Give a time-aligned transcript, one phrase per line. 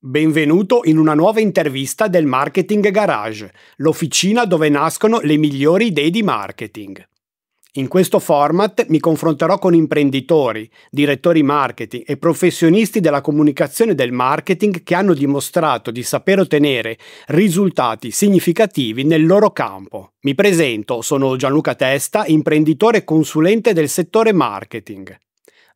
[0.00, 6.22] Benvenuto in una nuova intervista del Marketing Garage, l'officina dove nascono le migliori idee di
[6.22, 7.04] marketing.
[7.72, 14.84] In questo format mi confronterò con imprenditori, direttori marketing e professionisti della comunicazione del marketing
[14.84, 16.96] che hanno dimostrato di saper ottenere
[17.26, 20.12] risultati significativi nel loro campo.
[20.20, 25.18] Mi presento, sono Gianluca Testa, imprenditore e consulente del settore marketing.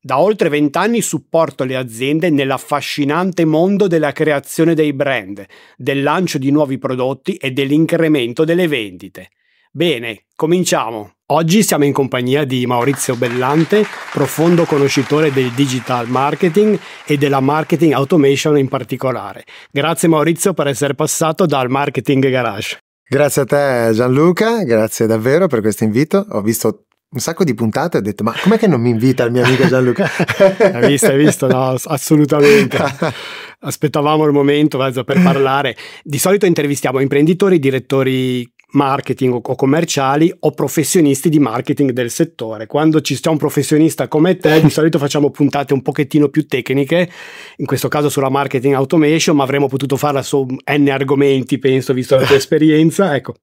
[0.05, 5.47] Da oltre vent'anni supporto le aziende nell'affascinante mondo della creazione dei brand,
[5.77, 9.29] del lancio di nuovi prodotti e dell'incremento delle vendite.
[9.71, 11.13] Bene, cominciamo.
[11.27, 16.77] Oggi siamo in compagnia di Maurizio Bellante, profondo conoscitore del digital marketing
[17.07, 19.45] e della marketing automation in particolare.
[19.71, 22.79] Grazie Maurizio per essere passato dal Marketing Garage.
[23.09, 26.27] Grazie a te Gianluca, grazie davvero per questo invito.
[26.31, 29.33] Ho visto un sacco di puntate ho detto ma com'è che non mi invita il
[29.33, 30.09] mio amico Gianluca?
[30.73, 31.47] hai visto, hai visto?
[31.47, 32.79] No, assolutamente.
[33.65, 35.77] Aspettavamo il momento per parlare.
[36.03, 42.67] Di solito intervistiamo imprenditori, direttori marketing o commerciali o professionisti di marketing del settore.
[42.67, 47.11] Quando ci sta un professionista come te, di solito facciamo puntate un pochettino più tecniche,
[47.57, 52.17] in questo caso sulla marketing automation, ma avremmo potuto farla su N argomenti, penso, visto
[52.17, 53.35] la tua esperienza, ecco.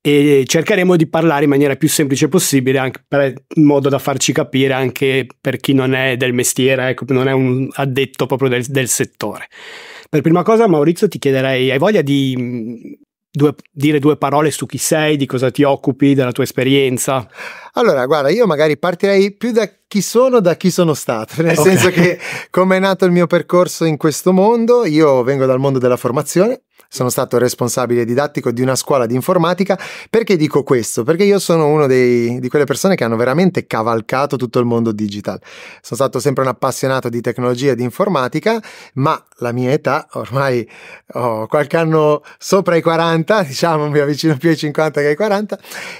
[0.00, 4.32] E cercheremo di parlare in maniera più semplice possibile, anche per, in modo da farci
[4.32, 8.64] capire anche per chi non è del mestiere, ecco, non è un addetto proprio del,
[8.66, 9.48] del settore.
[10.08, 12.98] Per prima cosa, Maurizio, ti chiederei, hai voglia di
[13.32, 17.26] due, dire due parole su chi sei, di cosa ti occupi, della tua esperienza?
[17.72, 21.76] Allora, guarda, io magari partirei più da chi sono, da chi sono stato, nel okay.
[21.76, 22.18] senso che
[22.50, 26.62] come è nato il mio percorso in questo mondo, io vengo dal mondo della formazione,
[26.92, 29.78] sono stato responsabile didattico di una scuola di informatica.
[30.10, 31.04] Perché dico questo?
[31.04, 34.92] Perché io sono uno dei, di quelle persone che hanno veramente cavalcato tutto il mondo
[34.92, 35.40] digital.
[35.80, 38.62] Sono stato sempre un appassionato di tecnologia e di informatica,
[38.94, 40.68] ma la mia età, ormai
[41.14, 45.58] ho qualche anno sopra i 40, diciamo mi avvicino più ai 50 che ai 40,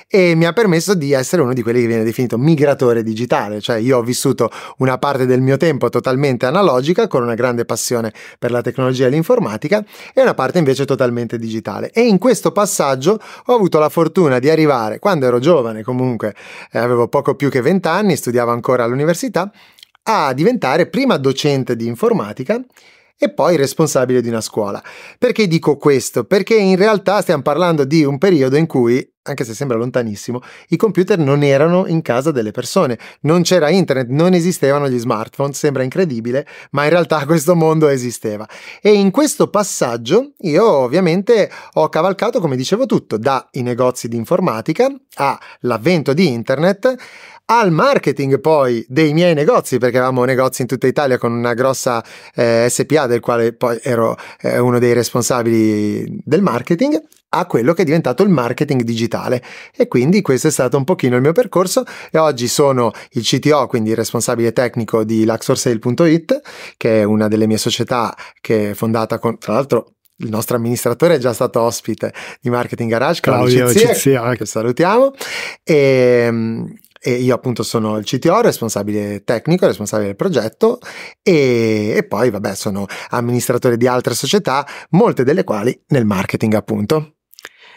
[0.09, 3.77] e mi ha permesso di essere uno di quelli che viene definito migratore digitale, cioè
[3.77, 8.51] io ho vissuto una parte del mio tempo totalmente analogica con una grande passione per
[8.51, 11.91] la tecnologia e l'informatica e una parte invece invece totalmente digitale.
[11.91, 16.35] E in questo passaggio ho avuto la fortuna di arrivare, quando ero giovane comunque,
[16.71, 19.51] eh, avevo poco più che 20 anni, studiavo ancora all'università,
[20.05, 22.61] a diventare prima docente di informatica
[23.23, 24.83] e poi responsabile di una scuola.
[25.17, 26.25] Perché dico questo?
[26.25, 30.41] Perché in realtà stiamo parlando di un periodo in cui anche se sembra lontanissimo,
[30.71, 35.53] i computer non erano in casa delle persone, non c'era internet, non esistevano gli smartphone,
[35.53, 38.49] sembra incredibile, ma in realtà questo mondo esisteva.
[38.81, 44.93] E in questo passaggio io ovviamente ho cavalcato, come dicevo, tutto, dai negozi di informatica
[45.15, 46.93] all'avvento di internet,
[47.47, 52.05] al marketing poi dei miei negozi, perché avevamo negozi in tutta Italia con una grossa
[52.35, 57.01] eh, SPA del quale poi ero eh, uno dei responsabili del marketing,
[57.35, 59.43] a quello che è diventato il marketing digitale.
[59.75, 61.85] E quindi questo è stato un pochino il mio percorso.
[62.11, 66.41] E oggi sono il CTO, quindi il responsabile tecnico di Luxorsale.it
[66.77, 71.17] che è una delle mie società che è fondata con, tra l'altro il nostro amministratore
[71.17, 75.13] è già stato ospite di Marketing Garage, Claudio Cizia, che salutiamo.
[75.65, 80.79] E, ehm, e io appunto sono il CTO, responsabile tecnico, responsabile del progetto
[81.23, 87.17] e, e poi vabbè sono amministratore di altre società, molte delle quali nel marketing appunto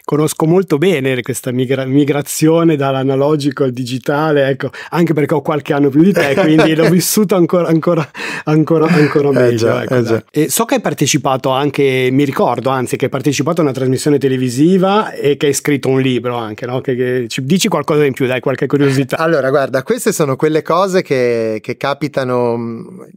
[0.05, 5.89] conosco molto bene questa migra- migrazione dall'analogico al digitale, ecco, anche perché ho qualche anno
[5.89, 8.07] più di te, quindi l'ho vissuto ancora, ancora,
[8.45, 9.51] ancora, ancora meglio.
[9.51, 13.11] Eh già, ecco, eh e so che hai partecipato anche, mi ricordo anzi, che hai
[13.11, 16.81] partecipato a una trasmissione televisiva e che hai scritto un libro anche, no?
[16.81, 19.17] Che, che ci dici qualcosa in più, dai, qualche curiosità.
[19.17, 23.07] Allora, guarda, queste sono quelle cose che, che capitano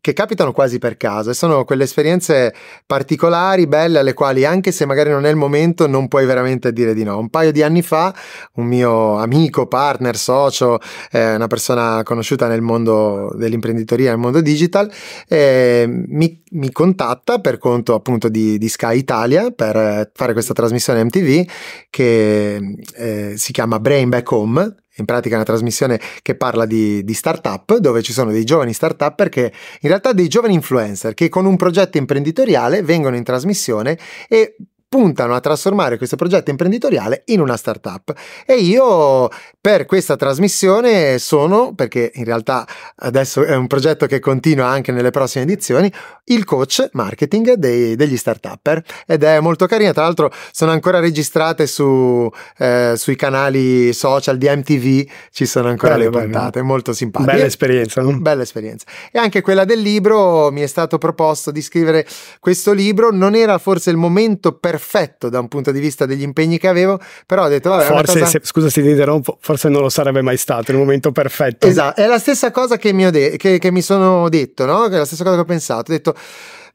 [0.00, 4.84] che capitano quasi per caso e sono quelle esperienze particolari, belle, alle quali anche se
[4.84, 7.18] magari non è il momento non puoi veramente dire di no.
[7.18, 8.14] Un paio di anni fa
[8.54, 10.78] un mio amico, partner, socio,
[11.10, 14.90] eh, una persona conosciuta nel mondo dell'imprenditoria, nel mondo digital,
[15.28, 21.04] eh, mi, mi, contatta per conto appunto di, di Sky Italia per fare questa trasmissione
[21.04, 21.48] MTV
[21.90, 27.04] che eh, si chiama Brain Back Home in pratica è una trasmissione che parla di,
[27.04, 31.28] di startup, dove ci sono dei giovani startup perché in realtà dei giovani influencer che
[31.28, 33.98] con un progetto imprenditoriale vengono in trasmissione
[34.28, 34.56] e
[34.88, 38.14] puntano a trasformare questo progetto imprenditoriale in una startup.
[38.46, 39.28] E io
[39.60, 42.66] per questa trasmissione sono, perché in realtà
[42.96, 45.92] adesso è un progetto che continua anche nelle prossime edizioni,
[46.26, 49.92] il coach marketing dei, degli startupper ed è molto carina.
[49.92, 55.96] Tra l'altro sono ancora registrate su, eh, sui canali social di MTV, ci sono ancora
[55.96, 57.32] bello, le puntate, molto simpatiche.
[57.32, 58.02] Bella esperienza.
[58.02, 58.18] No?
[58.18, 58.86] Bella esperienza.
[59.10, 62.06] E anche quella del libro mi è stato proposto di scrivere
[62.38, 66.58] questo libro, non era forse il momento perfetto da un punto di vista degli impegni
[66.58, 68.26] che avevo, però ho detto vabbè, forse, cosa...
[68.26, 71.66] se, scusa se ti interrompo, forse non lo sarebbe mai stato il momento perfetto.
[71.66, 74.84] Esatto, è la stessa cosa che mi, de- che, che mi sono detto, no?
[74.84, 75.90] È la stessa cosa che ho pensato.
[75.90, 76.14] Ho detto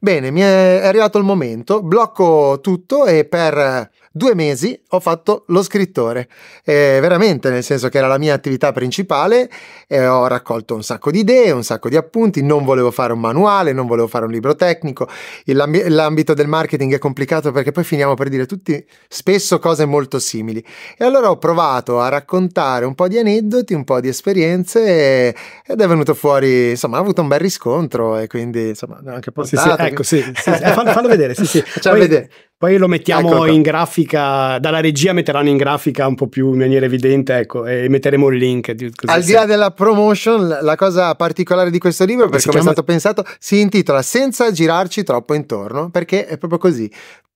[0.00, 5.62] bene, mi è arrivato il momento, blocco tutto e per due mesi ho fatto lo
[5.62, 6.28] scrittore,
[6.64, 9.50] eh, veramente nel senso che era la mia attività principale
[9.88, 13.20] e ho raccolto un sacco di idee, un sacco di appunti, non volevo fare un
[13.20, 15.08] manuale, non volevo fare un libro tecnico,
[15.46, 20.18] L'ambi- l'ambito del marketing è complicato perché poi finiamo per dire tutti spesso cose molto
[20.18, 20.64] simili
[20.96, 25.34] e allora ho provato a raccontare un po' di aneddoti, un po' di esperienze e,
[25.66, 29.46] ed è venuto fuori, insomma ha avuto un bel riscontro e quindi insomma anche portato.
[29.46, 30.50] Sì, sì, ecco, sì, sì, sì.
[30.50, 31.60] Eh, fallo, fallo, vedere, sì, sì.
[31.60, 32.30] Facciamo poi, vedere.
[32.62, 36.58] Poi lo mettiamo ecco in grafica, dalla regia metteranno in grafica un po' più in
[36.58, 38.72] maniera evidente, ecco, e metteremo il link.
[39.06, 42.58] Al di là della promotion, la cosa particolare di questo libro, per come chiama...
[42.58, 46.88] è stato pensato, si intitola Senza girarci troppo intorno, perché è proprio così.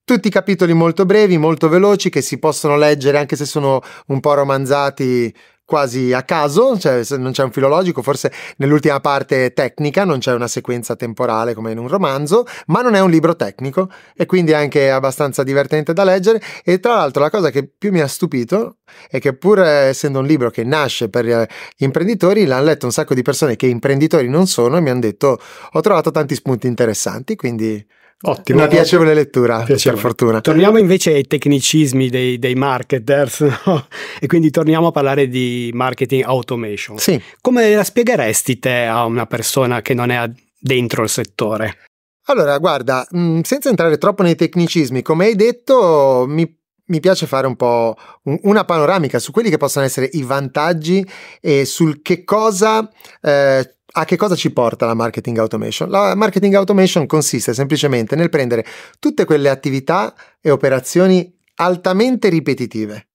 [0.04, 4.34] Tutti capitoli molto brevi, molto veloci, che si possono leggere anche se sono un po'
[4.34, 5.34] romanzati
[5.66, 10.46] quasi a caso, cioè non c'è un filologico, forse nell'ultima parte tecnica, non c'è una
[10.46, 14.54] sequenza temporale come in un romanzo, ma non è un libro tecnico e quindi è
[14.54, 16.40] anche abbastanza divertente da leggere.
[16.64, 18.78] E tra l'altro la cosa che più mi ha stupito
[19.10, 23.14] è che pur essendo un libro che nasce per gli imprenditori, l'hanno letto un sacco
[23.14, 25.38] di persone che imprenditori non sono e mi hanno detto
[25.72, 27.84] ho trovato tanti spunti interessanti, quindi
[28.22, 28.58] Ottimo.
[28.58, 30.00] Una piacevole lettura, piacevole.
[30.00, 30.40] per fortuna.
[30.40, 33.86] Torniamo invece ai tecnicismi dei, dei marketers no?
[34.18, 36.98] e quindi torniamo a parlare di marketing automation.
[36.98, 37.20] Sì.
[37.42, 41.76] Come la spiegheresti te a una persona che non è dentro il settore?
[42.28, 46.56] Allora, guarda, mm, senza entrare troppo nei tecnicismi, come hai detto, mi
[46.88, 47.96] mi piace fare un po'
[48.42, 51.04] una panoramica su quelli che possono essere i vantaggi
[51.40, 52.88] e sul che cosa
[53.20, 55.88] eh, a che cosa ci porta la marketing automation?
[55.88, 58.64] La marketing automation consiste semplicemente nel prendere
[58.98, 63.08] tutte quelle attività e operazioni altamente ripetitive,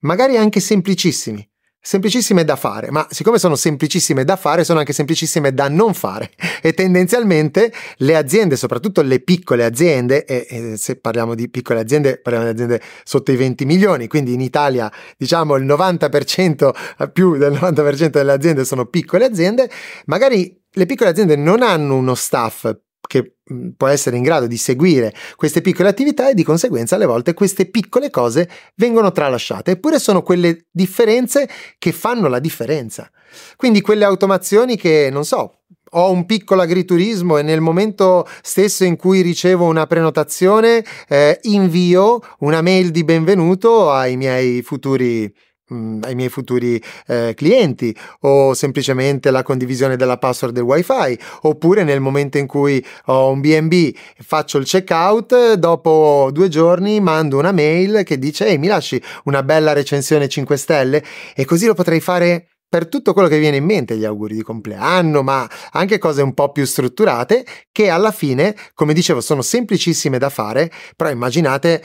[0.00, 1.46] magari anche semplicissimi,
[1.86, 6.30] semplicissime da fare, ma siccome sono semplicissime da fare, sono anche semplicissime da non fare.
[6.66, 12.18] E tendenzialmente le aziende, soprattutto le piccole aziende, e, e, se parliamo di piccole aziende,
[12.18, 17.52] parliamo di aziende sotto i 20 milioni, quindi in Italia diciamo il 90%, più del
[17.52, 19.70] 90% delle aziende sono piccole aziende,
[20.06, 22.68] magari le piccole aziende non hanno uno staff
[23.06, 27.06] che mm, può essere in grado di seguire queste piccole attività e di conseguenza alle
[27.06, 31.48] volte queste piccole cose vengono tralasciate, eppure sono quelle differenze
[31.78, 33.10] che fanno la differenza.
[33.56, 35.60] Quindi quelle automazioni che, non so,
[35.90, 42.20] ho un piccolo agriturismo e nel momento stesso in cui ricevo una prenotazione eh, invio
[42.40, 45.32] una mail di benvenuto ai miei futuri
[45.72, 51.82] Mm, ai miei futuri eh, clienti o semplicemente la condivisione della password del wifi oppure
[51.82, 57.50] nel momento in cui ho un BNB faccio il checkout dopo due giorni mando una
[57.50, 61.02] mail che dice ehi mi lasci una bella recensione 5 stelle?
[61.34, 64.42] E così lo potrei fare per tutto quello che viene in mente, gli auguri di
[64.42, 70.18] compleanno, ma anche cose un po' più strutturate che alla fine, come dicevo, sono semplicissime
[70.18, 71.82] da fare, però immaginate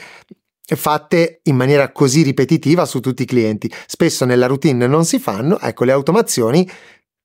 [0.64, 3.70] fatte in maniera così ripetitiva su tutti i clienti.
[3.86, 6.68] Spesso nella routine non si fanno, ecco le automazioni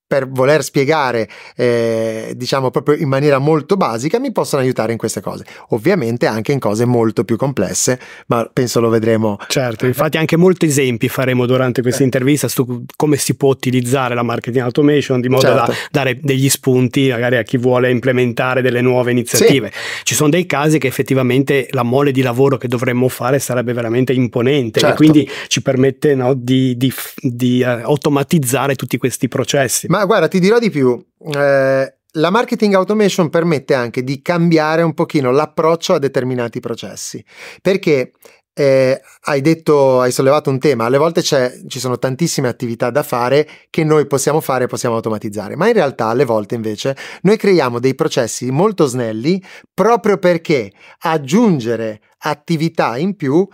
[0.07, 5.19] per voler spiegare, eh, diciamo proprio in maniera molto basica, mi possono aiutare in queste
[5.19, 5.45] cose.
[5.69, 9.37] Ovviamente anche in cose molto più complesse, ma penso lo vedremo.
[9.47, 12.05] Certo, infatti anche molti esempi faremo durante questa eh.
[12.05, 15.71] intervista su come si può utilizzare la marketing automation di modo certo.
[15.71, 19.71] da dare degli spunti magari a chi vuole implementare delle nuove iniziative.
[19.73, 20.03] Sì.
[20.03, 24.13] Ci sono dei casi che effettivamente la mole di lavoro che dovremmo fare sarebbe veramente
[24.13, 24.93] imponente certo.
[24.93, 29.87] e quindi ci permette no, di, di, di uh, automatizzare tutti questi processi.
[29.89, 31.03] Ma ma guarda, ti dirò di più.
[31.33, 37.23] Eh, la marketing automation permette anche di cambiare un pochino l'approccio a determinati processi.
[37.61, 38.11] Perché
[38.53, 43.47] eh, hai detto, hai sollevato un tema, alle volte ci sono tantissime attività da fare
[43.69, 47.79] che noi possiamo fare e possiamo automatizzare, ma in realtà alle volte invece noi creiamo
[47.79, 53.47] dei processi molto snelli proprio perché aggiungere attività in più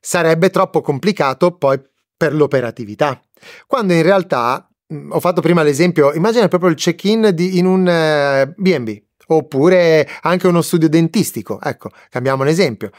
[0.00, 1.80] sarebbe troppo complicato poi
[2.16, 3.20] per l'operatività.
[3.66, 10.06] Quando in realtà ho fatto prima l'esempio, immagina proprio il check-in in un B&B oppure
[10.22, 11.60] anche uno studio dentistico.
[11.60, 12.90] Ecco, cambiamo un esempio.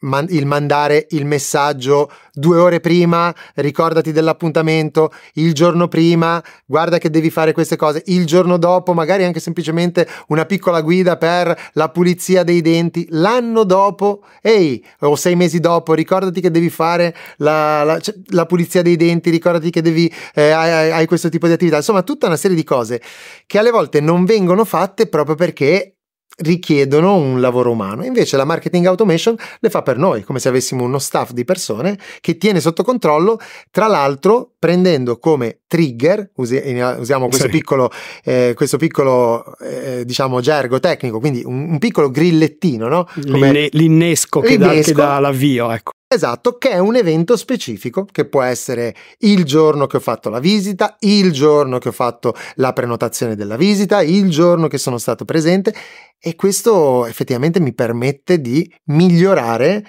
[0.00, 7.10] Man- il mandare il messaggio due ore prima, ricordati dell'appuntamento, il giorno prima, guarda che
[7.10, 11.88] devi fare queste cose, il giorno dopo, magari anche semplicemente una piccola guida per la
[11.90, 17.84] pulizia dei denti, l'anno dopo, ehi, o sei mesi dopo, ricordati che devi fare la,
[17.84, 21.76] la, la pulizia dei denti, ricordati che devi, eh, hai, hai questo tipo di attività,
[21.76, 23.00] insomma tutta una serie di cose
[23.46, 25.93] che alle volte non vengono fatte proprio perché
[26.36, 28.04] richiedono un lavoro umano.
[28.04, 31.98] Invece la marketing automation le fa per noi, come se avessimo uno staff di persone
[32.20, 33.38] che tiene sotto controllo,
[33.70, 36.56] tra l'altro prendendo come trigger, usi,
[36.98, 37.50] usiamo questo sì.
[37.50, 37.90] piccolo,
[38.24, 43.06] eh, questo piccolo eh, diciamo gergo tecnico, quindi un, un piccolo grillettino, no?
[43.30, 45.92] Come, L'inne- l'innesco, che, l'innesco dà, che dà l'avvio, ecco.
[46.14, 50.38] Esatto, che è un evento specifico che può essere il giorno che ho fatto la
[50.38, 55.24] visita, il giorno che ho fatto la prenotazione della visita, il giorno che sono stato
[55.24, 55.74] presente
[56.16, 59.84] e questo effettivamente mi permette di migliorare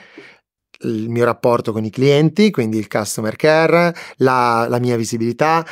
[0.80, 5.64] il mio rapporto con i clienti, quindi il customer care, la, la mia visibilità,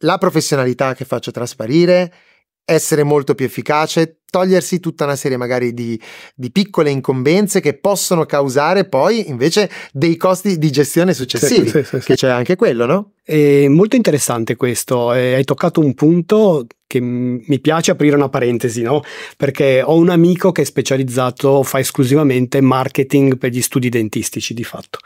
[0.00, 2.12] la professionalità che faccio trasparire
[2.70, 5.98] essere molto più efficace, togliersi tutta una serie magari di,
[6.34, 11.98] di, piccole incombenze che possono causare poi invece dei costi di gestione successivi, sì, sì,
[11.98, 13.12] sì, che c'è anche quello, no?
[13.24, 19.02] È molto interessante questo, hai toccato un punto che mi piace aprire una parentesi, no?
[19.38, 24.64] Perché ho un amico che è specializzato, fa esclusivamente marketing per gli studi dentistici di
[24.64, 24.98] fatto.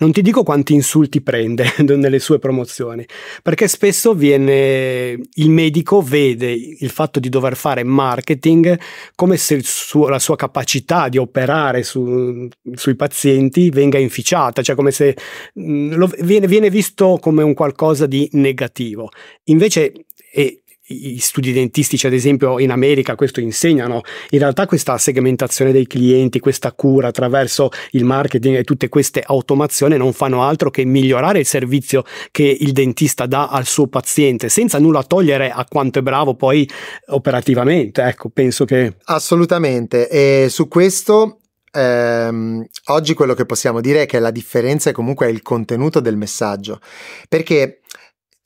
[0.00, 3.06] Non ti dico quanti insulti prende nelle sue promozioni,
[3.42, 8.78] perché spesso viene il medico vede il fatto di dover fare marketing
[9.14, 14.90] come se suo, la sua capacità di operare su, sui pazienti venga inficiata, cioè come
[14.90, 15.14] se
[15.52, 19.10] mh, lo, viene, viene, visto come un qualcosa di negativo.
[19.44, 19.92] Invece
[20.32, 24.02] e gli studi dentistici, ad esempio, in America questo insegnano.
[24.30, 29.96] In realtà questa segmentazione dei clienti, questa cura attraverso il marketing e tutte queste automazioni
[29.96, 34.78] non fanno altro che migliorare il servizio che il dentista dà al suo paziente, senza
[34.78, 36.68] nulla togliere a quanto è bravo poi
[37.08, 38.02] operativamente.
[38.02, 38.96] Ecco, penso che...
[39.04, 40.08] Assolutamente.
[40.08, 41.38] E su questo
[41.72, 46.16] ehm, oggi quello che possiamo dire è che la differenza è comunque il contenuto del
[46.16, 46.80] messaggio.
[47.28, 47.80] Perché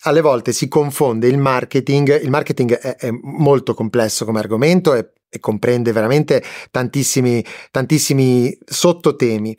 [0.04, 5.12] alle volte si confonde il marketing, il marketing è, è molto complesso come argomento e,
[5.28, 9.56] e comprende veramente tantissimi, tantissimi sottotemi.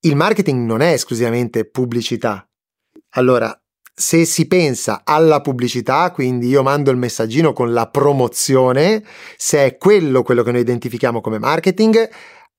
[0.00, 2.48] Il marketing non è esclusivamente pubblicità.
[3.10, 3.58] Allora,
[3.94, 9.02] se si pensa alla pubblicità, quindi io mando il messaggino con la promozione,
[9.36, 12.08] se è quello quello che noi identifichiamo come marketing,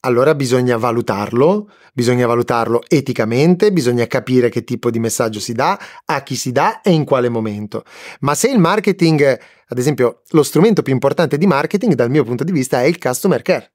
[0.01, 6.24] allora bisogna valutarlo, bisogna valutarlo eticamente, bisogna capire che tipo di messaggio si dà, a
[6.24, 7.84] chi si dà e in quale momento.
[8.22, 12.44] Ma se il marketing, ad esempio, lo strumento più importante di marketing dal mio punto
[12.44, 13.74] di vista è il customer care.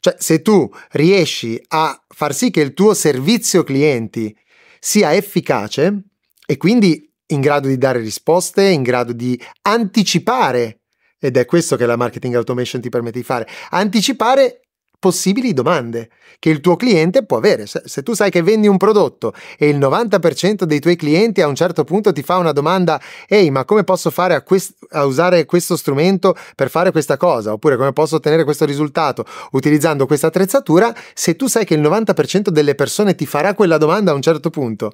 [0.00, 4.36] Cioè, se tu riesci a far sì che il tuo servizio clienti
[4.78, 6.04] sia efficace
[6.46, 10.82] e quindi in grado di dare risposte, in grado di anticipare,
[11.18, 14.67] ed è questo che la marketing automation ti permette di fare, anticipare
[14.98, 17.66] possibili domande che il tuo cliente può avere.
[17.66, 21.54] Se, tu sai che vendi un prodotto e il 90% dei tuoi clienti a un
[21.54, 25.44] certo punto ti fa una domanda, ehi, ma come posso fare a, quest- a usare
[25.44, 27.52] questo strumento per fare questa cosa?
[27.52, 30.94] Oppure come posso ottenere questo risultato utilizzando questa attrezzatura?
[31.14, 34.50] Se tu sai che il 90% delle persone ti farà quella domanda a un certo
[34.50, 34.92] punto,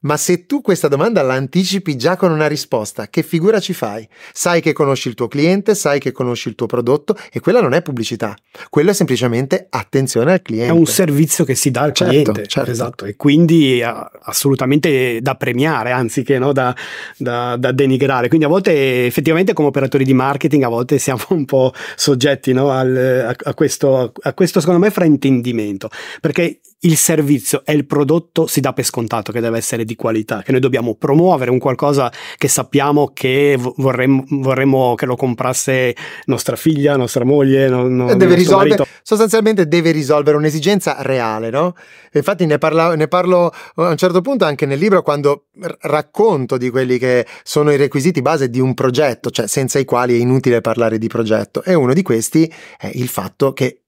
[0.00, 4.08] ma se tu questa domanda la anticipi già con una risposta, che figura ci fai?
[4.32, 7.74] Sai che conosci il tuo cliente, sai che conosci il tuo prodotto e quella non
[7.74, 8.34] è pubblicità,
[8.70, 10.72] quello è semplicemente attenzione al cliente.
[10.72, 12.70] È un servizio che si dà al certo, cliente, certo.
[12.70, 16.74] esatto, e quindi assolutamente da premiare, anziché no, da,
[17.16, 18.28] da, da, denigrare.
[18.28, 22.70] Quindi a volte effettivamente come operatori di marketing a volte siamo un po' soggetti no,
[22.70, 22.96] al,
[23.28, 25.90] a, a, questo, a questo, secondo me, fraintendimento,
[26.20, 30.42] perché il servizio e il prodotto si dà per scontato che deve essere di qualità,
[30.42, 35.94] che noi dobbiamo promuovere un qualcosa che sappiamo che vorremmo, vorremmo che lo comprasse
[36.26, 41.74] nostra figlia, nostra moglie, no, no, deve risolvere, sostanzialmente deve risolvere un'esigenza reale, no?
[42.12, 45.46] Infatti ne, parla, ne parlo a un certo punto anche nel libro quando
[45.80, 50.14] racconto di quelli che sono i requisiti base di un progetto, cioè senza i quali
[50.14, 51.62] è inutile parlare di progetto.
[51.62, 53.79] E uno di questi è il fatto che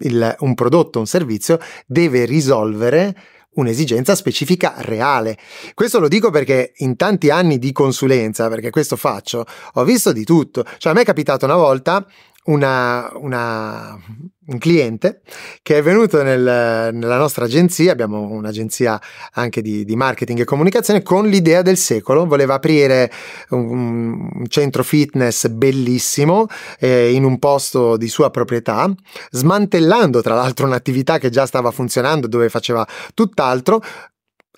[0.00, 3.14] il, un prodotto, un servizio deve risolvere
[3.56, 5.38] un'esigenza specifica reale.
[5.74, 10.24] Questo lo dico perché in tanti anni di consulenza, perché questo faccio, ho visto di
[10.24, 10.64] tutto.
[10.78, 12.06] Cioè a me è capitato una volta
[12.46, 13.98] una, una,
[14.46, 15.22] un cliente
[15.62, 19.00] che è venuto nel, nella nostra agenzia, abbiamo un'agenzia
[19.32, 23.10] anche di, di, marketing e comunicazione, con l'idea del secolo, voleva aprire
[23.50, 26.46] un, un centro fitness bellissimo
[26.78, 28.92] eh, in un posto di sua proprietà,
[29.30, 33.82] smantellando tra l'altro un'attività che già stava funzionando dove faceva tutt'altro,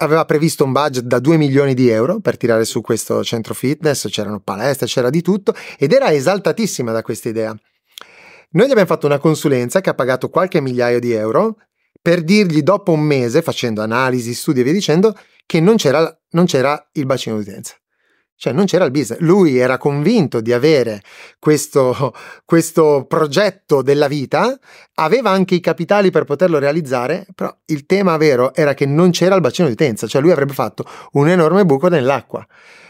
[0.00, 4.08] aveva previsto un budget da 2 milioni di euro per tirare su questo centro fitness,
[4.08, 7.58] c'erano palestre, c'era di tutto ed era esaltatissima da questa idea.
[8.50, 11.56] Noi gli abbiamo fatto una consulenza che ha pagato qualche migliaio di euro
[12.00, 15.14] per dirgli dopo un mese, facendo analisi, studi e via dicendo,
[15.44, 17.74] che non c'era, non c'era il bacino d'utenza.
[18.34, 19.20] Cioè non c'era il business.
[19.20, 21.02] Lui era convinto di avere
[21.38, 22.14] questo,
[22.46, 24.56] questo, progetto della vita,
[24.94, 29.34] aveva anche i capitali per poterlo realizzare, però il tema vero era che non c'era
[29.34, 32.46] il bacino di utenza, cioè lui avrebbe fatto un enorme buco nell'acqua.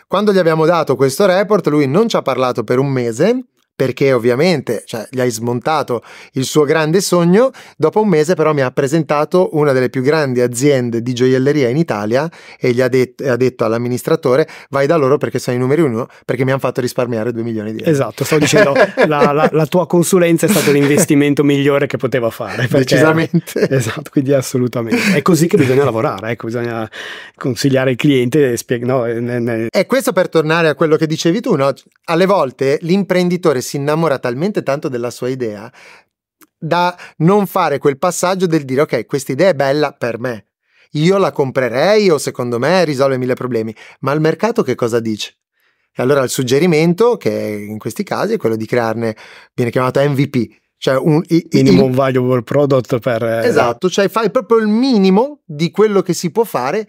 [0.07, 3.47] Quando gli abbiamo dato questo report, lui non ci ha parlato per un mese,
[3.79, 7.53] perché ovviamente cioè, gli hai smontato il suo grande sogno.
[7.77, 11.77] Dopo un mese però mi ha presentato una delle più grandi aziende di gioielleria in
[11.77, 15.83] Italia e gli ha, det- ha detto all'amministratore vai da loro perché sono i numeri
[15.83, 17.89] uno perché mi hanno fatto risparmiare 2 milioni di euro.
[17.93, 18.73] Esatto, stavo dicendo
[19.07, 22.67] la, la, la, tua consulenza è stato l'investimento migliore che poteva fare.
[22.69, 23.69] Decisamente.
[23.71, 25.15] Esatto, quindi assolutamente.
[25.15, 26.91] È così che bisogna lavorare, ecco, bisogna
[27.37, 29.21] consigliare il cliente e spiegare.
[29.21, 31.73] No, E questo per tornare a quello che dicevi tu, no?
[32.11, 35.71] alle volte l'imprenditore si innamora talmente tanto della sua idea
[36.59, 40.47] da non fare quel passaggio del dire ok, questa idea è bella per me.
[40.93, 45.37] Io la comprerei o secondo me risolve mille problemi, ma il mercato che cosa dice?
[45.95, 49.15] E allora il suggerimento, che in questi casi è quello di crearne,
[49.55, 50.49] viene chiamato MVP,
[50.79, 53.23] cioè un i, minimum il, valuable product per...
[53.23, 56.89] Eh, esatto, cioè fai proprio il minimo di quello che si può fare,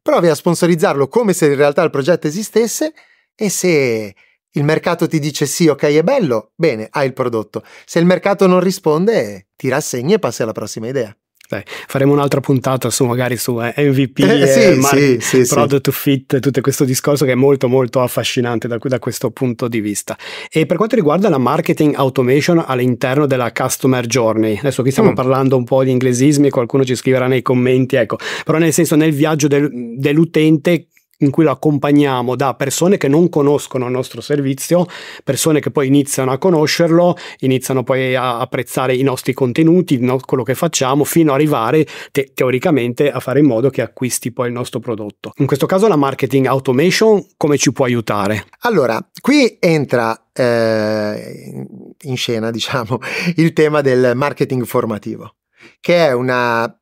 [0.00, 2.92] provi a sponsorizzarlo come se in realtà il progetto esistesse
[3.34, 4.14] e se
[4.52, 7.62] il mercato ti dice sì, ok, è bello, bene, hai il prodotto.
[7.84, 11.14] Se il mercato non risponde, ti rassegni e passi alla prossima idea.
[11.52, 15.90] Dai, faremo un'altra puntata su magari su eh, MVP, eh, sì, eh, sì, sì, product
[15.90, 20.16] fit, tutto questo discorso che è molto molto affascinante da, da, questo punto di vista.
[20.50, 25.14] E per quanto riguarda la marketing automation all'interno della customer journey, adesso qui stiamo mm.
[25.14, 29.12] parlando un po' di inglesismi, qualcuno ci scriverà nei commenti, ecco, però nel senso nel
[29.12, 29.68] viaggio del,
[29.98, 30.86] dell'utente
[31.22, 34.86] in cui lo accompagniamo da persone che non conoscono il nostro servizio,
[35.24, 40.42] persone che poi iniziano a conoscerlo, iniziano poi a apprezzare i nostri contenuti, no, quello
[40.42, 44.52] che facciamo, fino ad arrivare te- teoricamente a fare in modo che acquisti poi il
[44.52, 45.32] nostro prodotto.
[45.36, 48.46] In questo caso la marketing automation come ci può aiutare?
[48.60, 51.66] Allora, qui entra eh,
[52.02, 52.98] in scena, diciamo,
[53.36, 55.36] il tema del marketing formativo,
[55.80, 56.74] che è una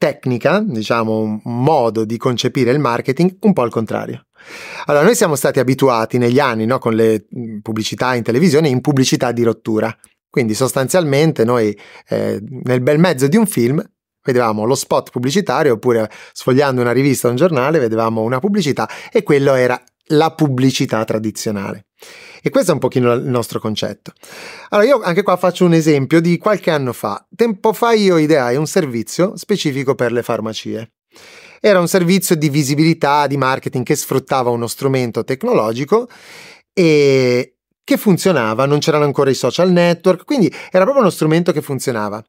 [0.00, 4.28] tecnica, diciamo un modo di concepire il marketing un po' al contrario.
[4.86, 7.26] Allora, noi siamo stati abituati negli anni, no, con le
[7.60, 9.94] pubblicità in televisione, in pubblicità di rottura.
[10.30, 13.84] Quindi sostanzialmente noi eh, nel bel mezzo di un film
[14.22, 19.22] vedevamo lo spot pubblicitario oppure sfogliando una rivista o un giornale vedevamo una pubblicità e
[19.22, 19.78] quello era
[20.12, 21.88] la pubblicità tradizionale.
[22.42, 24.12] E questo è un pochino il nostro concetto.
[24.70, 27.26] Allora io anche qua faccio un esempio di qualche anno fa.
[27.34, 30.92] Tempo fa io ideai un servizio specifico per le farmacie.
[31.60, 36.08] Era un servizio di visibilità, di marketing che sfruttava uno strumento tecnologico
[36.72, 41.60] e che funzionava, non c'erano ancora i social network, quindi era proprio uno strumento che
[41.60, 42.24] funzionava.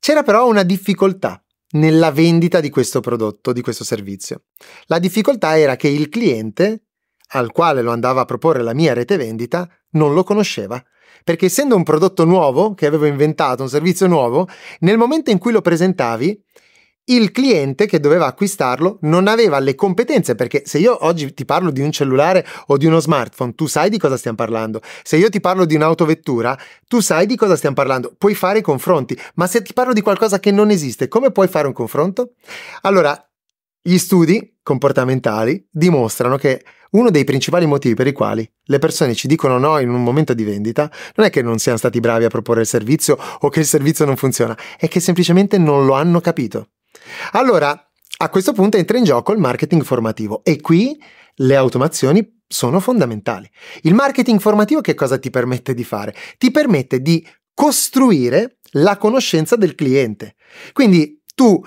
[0.00, 1.40] C'era però una difficoltà
[1.72, 4.44] nella vendita di questo prodotto, di questo servizio.
[4.86, 6.85] La difficoltà era che il cliente
[7.28, 10.82] al quale lo andava a proporre la mia rete vendita, non lo conosceva.
[11.24, 14.48] Perché essendo un prodotto nuovo, che avevo inventato, un servizio nuovo,
[14.80, 16.44] nel momento in cui lo presentavi,
[17.08, 21.70] il cliente che doveva acquistarlo non aveva le competenze perché se io oggi ti parlo
[21.70, 24.80] di un cellulare o di uno smartphone, tu sai di cosa stiamo parlando.
[25.02, 26.58] Se io ti parlo di un'autovettura,
[26.88, 28.12] tu sai di cosa stiamo parlando.
[28.18, 31.46] Puoi fare i confronti, ma se ti parlo di qualcosa che non esiste, come puoi
[31.46, 32.32] fare un confronto?
[32.82, 33.25] Allora,
[33.86, 39.28] gli studi comportamentali dimostrano che uno dei principali motivi per i quali le persone ci
[39.28, 42.28] dicono no in un momento di vendita non è che non siano stati bravi a
[42.28, 46.20] proporre il servizio o che il servizio non funziona, è che semplicemente non lo hanno
[46.20, 46.70] capito.
[47.32, 47.80] Allora,
[48.18, 50.98] a questo punto entra in gioco il marketing formativo e qui
[51.36, 53.48] le automazioni sono fondamentali.
[53.82, 56.12] Il marketing formativo che cosa ti permette di fare?
[56.38, 60.34] Ti permette di costruire la conoscenza del cliente.
[60.72, 61.62] Quindi tu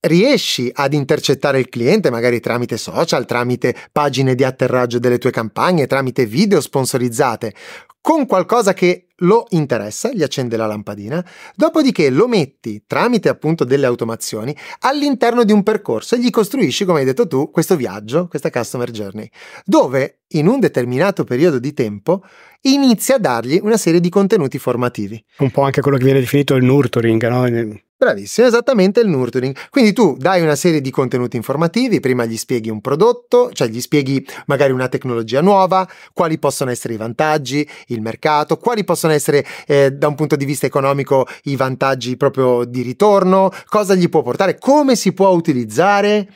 [0.00, 5.86] riesci ad intercettare il cliente magari tramite social, tramite pagine di atterraggio delle tue campagne,
[5.86, 7.54] tramite video sponsorizzate,
[8.00, 13.86] con qualcosa che lo interessa, gli accende la lampadina, dopodiché lo metti tramite appunto delle
[13.86, 18.50] automazioni all'interno di un percorso e gli costruisci, come hai detto tu, questo viaggio, questa
[18.50, 19.28] customer journey,
[19.64, 22.22] dove in un determinato periodo di tempo
[22.62, 25.22] inizia a dargli una serie di contenuti formativi.
[25.38, 27.80] Un po' anche quello che viene definito il nurturing, no?
[27.98, 29.56] Bravissimo, esattamente il nurturing.
[29.70, 33.80] Quindi tu dai una serie di contenuti informativi, prima gli spieghi un prodotto, cioè gli
[33.80, 39.44] spieghi magari una tecnologia nuova, quali possono essere i vantaggi, il mercato, quali possono essere
[39.66, 44.22] eh, da un punto di vista economico i vantaggi proprio di ritorno, cosa gli può
[44.22, 46.28] portare, come si può utilizzare.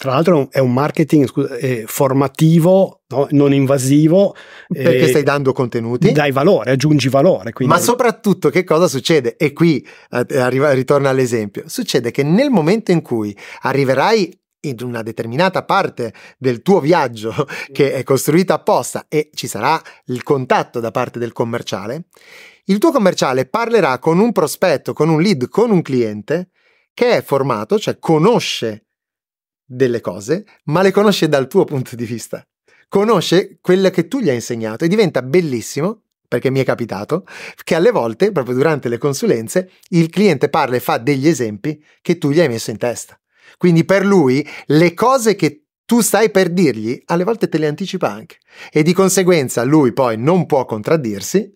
[0.00, 3.26] Tra l'altro è un marketing scusa, eh, formativo, no?
[3.32, 4.34] non invasivo.
[4.66, 6.10] Perché eh, stai dando contenuti.
[6.12, 7.52] Dai valore, aggiungi valore.
[7.52, 7.74] Quindi...
[7.74, 9.36] Ma soprattutto che cosa succede?
[9.36, 11.64] E qui eh, arriva, ritorna all'esempio.
[11.66, 17.32] Succede che nel momento in cui arriverai in una determinata parte del tuo viaggio
[17.72, 22.04] che è costruita apposta e ci sarà il contatto da parte del commerciale,
[22.64, 26.50] il tuo commerciale parlerà con un prospetto, con un lead, con un cliente
[26.94, 28.86] che è formato, cioè conosce
[29.64, 32.46] delle cose, ma le conosce dal tuo punto di vista.
[32.88, 37.26] Conosce quello che tu gli hai insegnato e diventa bellissimo perché mi è capitato,
[37.64, 42.18] che alle volte, proprio durante le consulenze, il cliente parla e fa degli esempi che
[42.18, 43.19] tu gli hai messo in testa.
[43.60, 48.10] Quindi per lui le cose che tu stai per dirgli, alle volte te le anticipa
[48.10, 48.38] anche.
[48.72, 51.52] E di conseguenza lui poi non può contraddirsi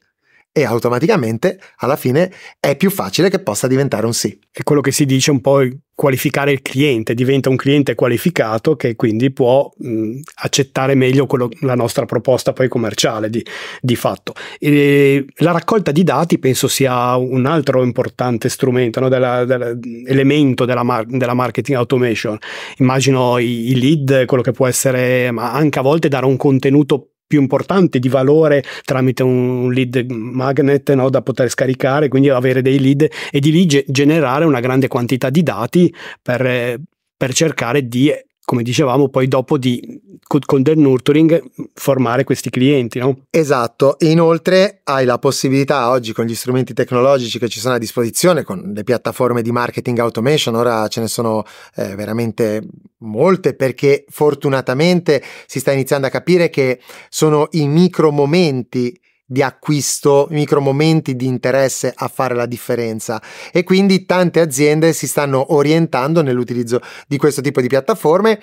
[0.53, 4.39] e automaticamente alla fine è più facile che possa diventare un sì.
[4.51, 5.63] È quello che si dice un po'
[5.95, 11.75] qualificare il cliente, diventa un cliente qualificato che quindi può mh, accettare meglio quello, la
[11.75, 13.45] nostra proposta poi commerciale di,
[13.81, 14.35] di fatto.
[14.59, 19.09] E la raccolta di dati penso sia un altro importante strumento, no?
[19.09, 19.77] della, della,
[20.07, 22.37] elemento della, mar- della, marketing automation.
[22.79, 27.14] Immagino i, i lead, quello che può essere, ma anche a volte dare un contenuto
[27.35, 32.79] più importante di valore tramite un lead magnet no, da poter scaricare, quindi avere dei
[32.79, 35.93] lead e di lì ge- generare una grande quantità di dati
[36.23, 36.81] per,
[37.17, 38.13] per cercare di
[38.45, 40.01] come dicevamo, poi dopo di
[40.47, 41.43] con del nurturing
[41.75, 43.27] formare questi clienti, no?
[43.31, 48.43] Esatto, inoltre hai la possibilità oggi con gli strumenti tecnologici che ci sono a disposizione,
[48.43, 51.45] con le piattaforme di marketing automation, ora ce ne sono
[51.77, 52.67] eh, veramente
[52.99, 58.99] molte perché fortunatamente si sta iniziando a capire che sono i micro momenti
[59.35, 63.21] di acquisto, micro momenti di interesse a fare la differenza.
[63.53, 68.41] E quindi tante aziende si stanno orientando nell'utilizzo di questo tipo di piattaforme.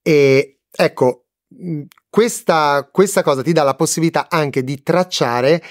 [0.00, 1.24] E ecco
[2.08, 5.62] questa, questa cosa ti dà la possibilità anche di tracciare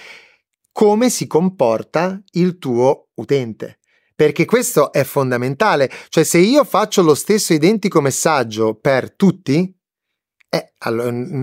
[0.73, 3.79] come si comporta il tuo utente.
[4.13, 5.89] Perché questo è fondamentale.
[6.09, 9.73] Cioè, se io faccio lo stesso identico messaggio per tutti,
[10.49, 10.73] eh,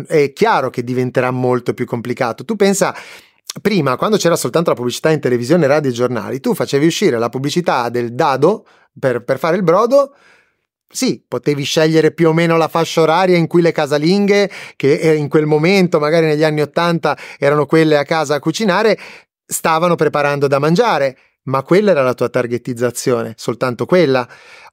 [0.07, 2.45] è chiaro che diventerà molto più complicato.
[2.45, 2.95] Tu pensa
[3.61, 7.29] prima, quando c'era soltanto la pubblicità in televisione, radio e giornali, tu facevi uscire la
[7.29, 8.67] pubblicità del dado
[8.99, 10.15] per, per, fare il brodo.
[10.91, 15.29] Sì, potevi scegliere più o meno la fascia oraria in cui le casalinghe, che in
[15.29, 18.99] quel momento, magari negli anni Ottanta, erano quelle a casa a cucinare,
[19.45, 24.27] stavano preparando da mangiare, ma quella era la tua targetizzazione, soltanto quella.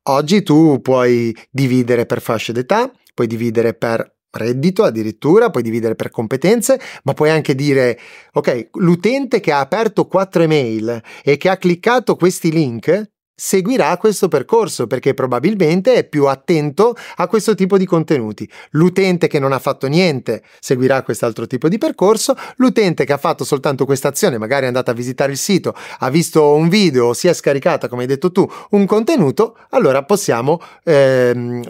[0.04, 6.10] Oggi tu puoi dividere per fasce d'età, puoi dividere per reddito addirittura, puoi dividere per
[6.10, 8.00] competenze, ma puoi anche dire,
[8.34, 13.11] ok, l'utente che ha aperto quattro email e che ha cliccato questi link
[13.44, 18.48] seguirà questo percorso perché probabilmente è più attento a questo tipo di contenuti.
[18.72, 23.44] L'utente che non ha fatto niente seguirà quest'altro tipo di percorso, l'utente che ha fatto
[23.44, 27.30] soltanto questa azione, magari è andato a visitare il sito, ha visto un video, si
[27.30, 31.64] è scaricata, come hai detto tu, un contenuto, allora possiamo ehm,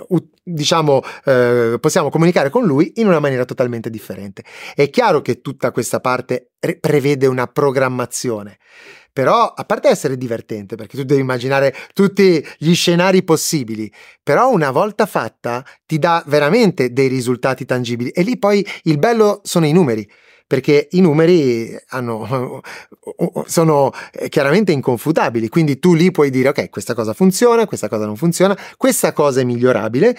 [0.43, 4.43] diciamo eh, possiamo comunicare con lui in una maniera totalmente differente.
[4.75, 8.57] È chiaro che tutta questa parte re- prevede una programmazione
[9.13, 13.91] però a parte essere divertente, perché tu devi immaginare tutti gli scenari possibili,
[14.23, 18.09] però una volta fatta ti dà veramente dei risultati tangibili.
[18.11, 20.07] E lì poi il bello sono i numeri
[20.51, 22.61] perché i numeri hanno,
[23.47, 23.89] sono
[24.27, 28.57] chiaramente inconfutabili, quindi tu lì puoi dire ok, questa cosa funziona, questa cosa non funziona,
[28.75, 30.13] questa cosa è migliorabile,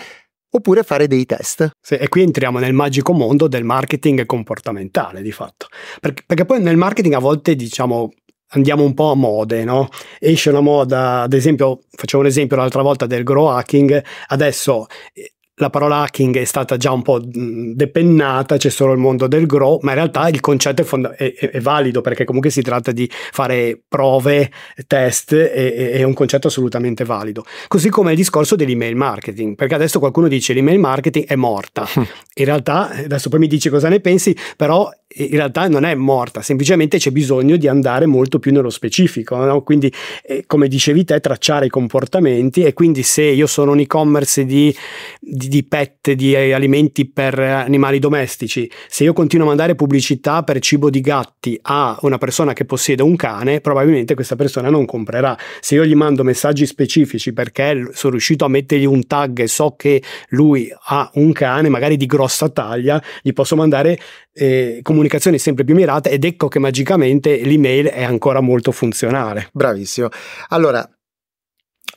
[0.55, 1.73] oppure fare dei test.
[1.79, 5.67] Sì, e qui entriamo nel magico mondo del marketing comportamentale di fatto,
[6.01, 8.11] perché, perché poi nel marketing a volte diciamo
[8.53, 9.88] andiamo un po' a mode, no?
[10.19, 15.33] Esce una moda, ad esempio, facciamo un esempio l'altra volta del grow hacking, adesso eh,
[15.57, 19.79] la parola hacking è stata già un po' depennata, c'è solo il mondo del grow,
[19.83, 23.09] ma in realtà il concetto è, fonda- è, è valido perché comunque si tratta di
[23.11, 24.51] fare prove,
[24.87, 27.45] test, e, è un concetto assolutamente valido.
[27.69, 31.87] Così come il discorso dell'email marketing, perché adesso qualcuno dice l'email marketing è morta.
[32.35, 36.42] In realtà, adesso poi mi dici cosa ne pensi, però in realtà non è morta,
[36.42, 39.62] semplicemente c'è bisogno di andare molto più nello specifico, no?
[39.62, 39.92] quindi
[40.25, 44.75] eh, come dicevi te tracciare i comportamenti e quindi se io sono un e-commerce di,
[45.20, 50.59] di, di pet, di alimenti per animali domestici, se io continuo a mandare pubblicità per
[50.61, 55.37] cibo di gatti a una persona che possiede un cane, probabilmente questa persona non comprerà.
[55.61, 59.75] Se io gli mando messaggi specifici perché sono riuscito a mettergli un tag e so
[59.77, 63.98] che lui ha un cane, magari di grossa taglia, gli posso mandare
[64.33, 69.49] eh, comunicazioni sempre più mirate ed ecco che magicamente l'email è ancora molto funzionale.
[69.53, 70.09] Bravissimo.
[70.49, 70.88] Allora,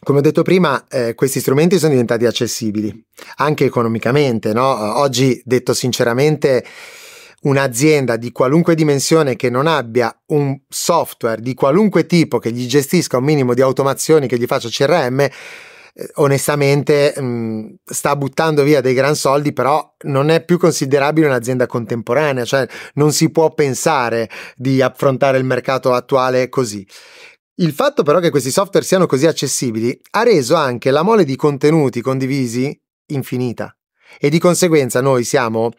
[0.04, 3.06] come ho detto prima, eh, questi strumenti sono diventati accessibili,
[3.38, 4.54] anche economicamente.
[4.54, 5.00] No?
[5.00, 6.63] Oggi, detto sinceramente,
[7.41, 13.17] un'azienda di qualunque dimensione che non abbia un software di qualunque tipo che gli gestisca
[13.17, 15.28] un minimo di automazioni, che gli faccia CRM,
[15.98, 21.28] eh, onestamente mh, mm, sta buttando via dei gran soldi, però non è più considerabile
[21.28, 26.86] un'azienda contemporanea, cioè non si può pensare di affrontare il mercato attuale così.
[27.60, 31.38] Il fatto però che questi software siano così accessibili ha reso anche la mole di
[31.38, 32.78] contenuti condivisi
[33.08, 33.74] infinita
[34.20, 35.72] e di conseguenza noi siamo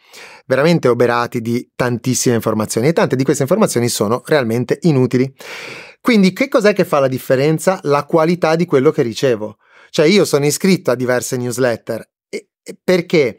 [0.47, 5.31] veramente oberati di tantissime informazioni e tante di queste informazioni sono realmente inutili.
[6.01, 7.79] Quindi che cos'è che fa la differenza?
[7.83, 9.59] La qualità di quello che ricevo.
[9.90, 12.09] Cioè io sono iscritto a diverse newsletter.
[12.29, 13.38] E, e perché?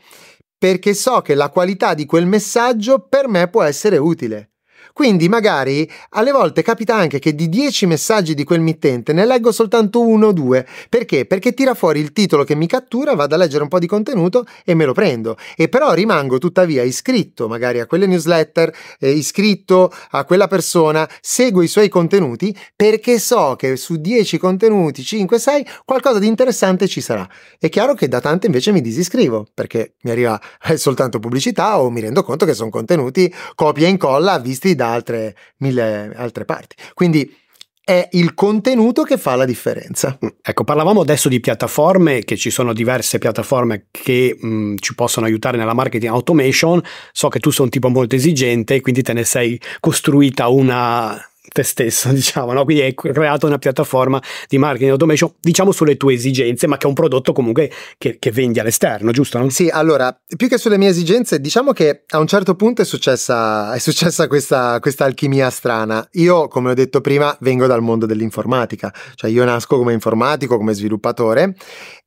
[0.58, 4.52] Perché so che la qualità di quel messaggio per me può essere utile.
[4.98, 9.52] Quindi magari alle volte capita anche che di 10 messaggi di quel mittente ne leggo
[9.52, 10.66] soltanto uno o due.
[10.90, 11.28] Perché?
[11.28, 14.48] Perché tira fuori il titolo che mi cattura, vado a leggere un po' di contenuto
[14.66, 15.38] e me lo prendo.
[15.56, 21.62] E però rimango tuttavia iscritto magari a quelle newsletter, eh, iscritto a quella persona, seguo
[21.62, 27.02] i suoi contenuti perché so che su 10 contenuti, 5, 6, qualcosa di interessante ci
[27.02, 27.30] sarà.
[27.60, 30.42] È chiaro che da tante invece mi disiscrivo perché mi arriva
[30.76, 35.36] soltanto pubblicità o mi rendo conto che sono contenuti copia e incolla visti da altre
[35.58, 36.76] mille altre parti.
[36.94, 37.46] Quindi
[37.88, 40.18] è il contenuto che fa la differenza.
[40.24, 44.94] Mm, ecco, parlavamo adesso di piattaforme, che ci sono diverse piattaforme che mh, mm, ci
[44.94, 46.84] possono aiutare nella marketing automation.
[47.14, 51.18] So che tu sei un tipo molto esigente, quindi te ne sei costruita una
[51.52, 52.64] te stesso, diciamo, no?
[52.64, 56.88] Quindi hai creato una piattaforma di marketing automation, diciamo sulle tue esigenze, ma che è
[56.88, 59.38] un prodotto comunque che, che vendi all'esterno, giusto?
[59.38, 59.50] No?
[59.50, 63.74] Sì, allora, più che sulle mie esigenze, diciamo che a un certo punto è successa,
[63.74, 66.08] è successa questa, questa alchimia strana.
[66.14, 70.74] Io, come ho detto prima, vengo dal mondo dell'informatica, cioè io nasco come informatico, come
[70.74, 71.56] sviluppatore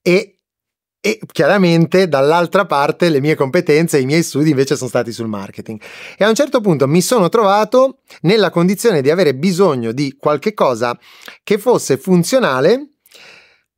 [0.03, 0.40] e
[1.01, 5.29] e chiaramente dall'altra parte le mie competenze e i miei studi invece sono stati sul
[5.29, 5.81] marketing.
[6.17, 10.53] E a un certo punto mi sono trovato nella condizione di avere bisogno di qualche
[10.53, 10.97] cosa
[11.43, 12.89] che fosse funzionale,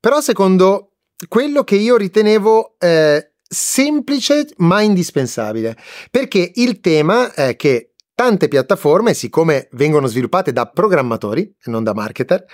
[0.01, 0.95] però secondo
[1.29, 5.77] quello che io ritenevo eh, semplice ma indispensabile.
[6.11, 11.95] Perché il tema è che tante piattaforme, siccome vengono sviluppate da programmatori e non da
[11.95, 12.45] marketer,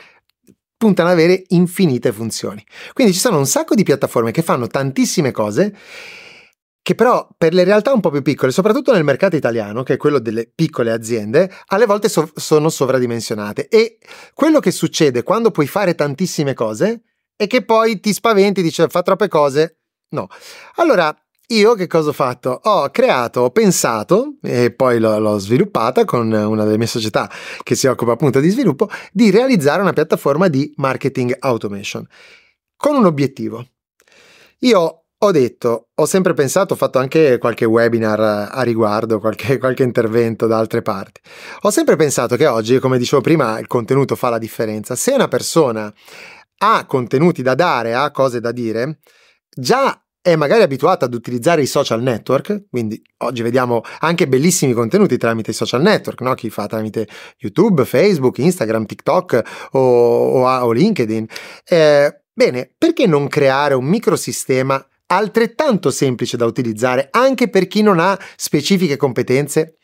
[0.78, 2.64] puntano ad avere infinite funzioni.
[2.94, 5.74] Quindi ci sono un sacco di piattaforme che fanno tantissime cose
[6.88, 9.96] che però per le realtà un po' più piccole, soprattutto nel mercato italiano, che è
[9.98, 13.68] quello delle piccole aziende, alle volte so- sono sovradimensionate.
[13.68, 13.98] E
[14.32, 17.02] quello che succede quando puoi fare tantissime cose
[17.36, 19.80] è che poi ti spaventi, dici fa troppe cose.
[20.12, 20.28] No.
[20.76, 21.14] Allora,
[21.50, 22.60] io che cosa ho fatto?
[22.64, 27.30] Ho creato, ho pensato e poi l'ho, l'ho, sviluppata con una delle mie società
[27.62, 32.06] che si occupa appunto di sviluppo di realizzare una piattaforma di marketing automation
[32.76, 33.66] con un obiettivo.
[34.60, 39.82] Io ho detto, ho sempre pensato, ho fatto anche qualche webinar a riguardo, qualche, qualche
[39.82, 41.20] intervento da altre parti.
[41.62, 44.94] Ho sempre pensato che oggi, come dicevo prima, il contenuto fa la differenza.
[44.94, 45.92] Se una persona
[46.58, 49.00] ha contenuti da dare, ha cose da dire,
[49.50, 55.16] già è magari abituata ad utilizzare i social network, quindi oggi vediamo anche bellissimi contenuti
[55.16, 56.34] tramite i social network, no?
[56.34, 61.26] chi fa tramite YouTube, Facebook, Instagram, TikTok o, o, o LinkedIn.
[61.64, 67.98] Eh, bene, perché non creare un microsistema altrettanto semplice da utilizzare anche per chi non
[67.98, 69.76] ha specifiche competenze?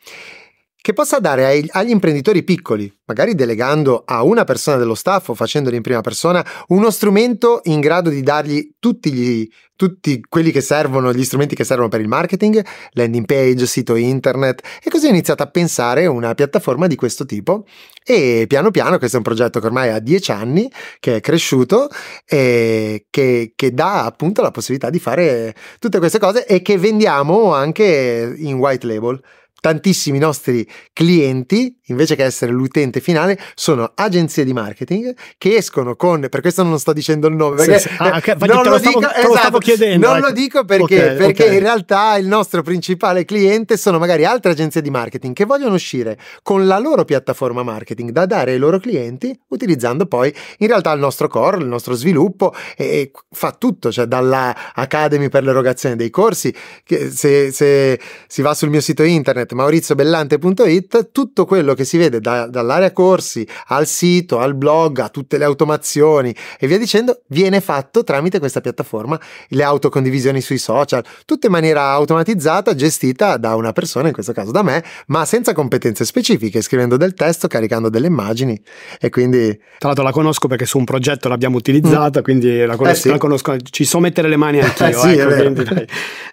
[0.85, 5.33] Che possa dare ai, agli imprenditori piccoli, magari delegando a una persona dello staff o
[5.33, 10.61] facendolo in prima persona, uno strumento in grado di dargli tutti, gli, tutti quelli che
[10.61, 15.09] servono, gli strumenti che servono per il marketing, landing page, sito internet, e così ho
[15.09, 17.65] iniziato a pensare una piattaforma di questo tipo.
[18.03, 21.89] E piano piano questo è un progetto che ormai ha dieci anni, che è cresciuto
[22.27, 27.55] e che, che dà appunto la possibilità di fare tutte queste cose e che vendiamo
[27.55, 29.19] anche in white label
[29.65, 36.27] tantissimi nostri clienti, invece che essere l'utente finale, sono agenzie di marketing che escono con,
[36.29, 37.95] per questo non sto dicendo il nome, perché sì, sì.
[37.97, 38.35] Ah, okay.
[38.47, 40.07] non lo, stavo, dico, esatto, chiedendo.
[40.07, 40.27] Non ecco.
[40.27, 41.55] lo dico perché, okay, perché okay.
[41.55, 46.17] in realtà il nostro principale cliente sono magari altre agenzie di marketing che vogliono uscire
[46.41, 50.99] con la loro piattaforma marketing da dare ai loro clienti, utilizzando poi in realtà il
[50.99, 56.09] nostro core, il nostro sviluppo e, e fa tutto, cioè dalla Academy per l'erogazione dei
[56.09, 61.97] corsi, che se, se si va sul mio sito internet mauriziobellante.it tutto quello che si
[61.97, 67.21] vede da, dall'area corsi al sito, al blog, a tutte le automazioni e via dicendo
[67.27, 73.55] viene fatto tramite questa piattaforma, le autocondivisioni sui social, tutto in maniera automatizzata, gestita da
[73.55, 77.89] una persona, in questo caso da me, ma senza competenze specifiche, scrivendo del testo, caricando
[77.89, 78.59] delle immagini
[78.99, 79.53] e quindi...
[79.77, 82.23] Tra l'altro la conosco perché su un progetto l'abbiamo utilizzata, mm.
[82.23, 83.09] quindi la conosco, eh sì.
[83.09, 84.87] la conosco, ci so mettere le mani anch'io.
[84.87, 85.87] Eh sì, ecco, quindi,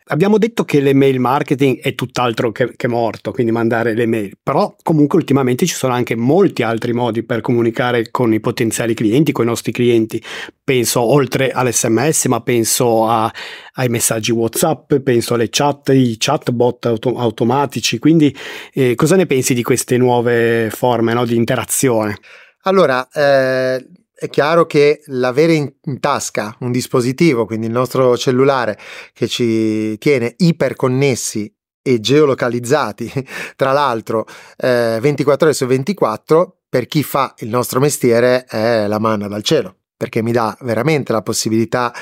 [0.07, 4.74] abbiamo detto che l'email marketing è tutt'altro che, che morto quindi mandare le mail, però
[4.83, 5.32] comunque ultimamente
[5.66, 9.73] ci sono anche molti altri modi per comunicare con i potenziali clienti, con i nostri
[9.73, 10.23] clienti.
[10.62, 13.33] Penso oltre all'SMS, ma penso a,
[13.75, 17.99] ai messaggi WhatsApp, penso alle chat, i chatbot auto- automatici.
[17.99, 18.35] Quindi
[18.73, 22.18] eh, cosa ne pensi di queste nuove forme no, di interazione?
[22.62, 28.79] Allora, eh, è chiaro che l'avere in, tasca un dispositivo, quindi il nostro cellulare,
[29.12, 33.12] che ci tiene iperconnessi e geolocalizzati,
[33.57, 38.99] tra l'altro eh, 24 ore su 24, per chi fa il nostro mestiere è la
[38.99, 41.92] manna dal cielo, perché mi dà veramente la possibilità,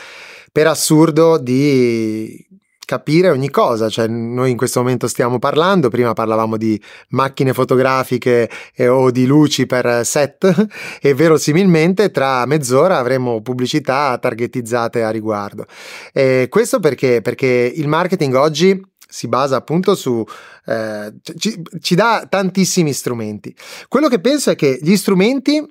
[0.53, 2.47] per assurdo, di
[2.91, 8.51] capire ogni cosa, cioè noi in questo momento stiamo parlando, prima parlavamo di macchine fotografiche
[8.75, 10.67] e, o di luci per set
[11.01, 15.67] e verosimilmente tra mezz'ora avremo pubblicità targetizzate a riguardo.
[16.13, 17.21] E questo perché?
[17.23, 20.25] Perché il marketing oggi si basa appunto su...
[20.65, 23.55] Eh, ci, ci dà tantissimi strumenti.
[23.89, 25.63] Quello che penso è che gli strumenti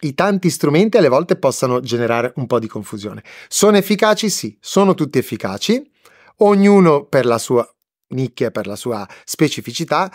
[0.00, 3.22] i tanti strumenti alle volte possano generare un po' di confusione.
[3.48, 4.28] Sono efficaci?
[4.28, 5.82] Sì, sono tutti efficaci,
[6.38, 7.66] ognuno per la sua
[8.08, 10.12] nicchia, per la sua specificità.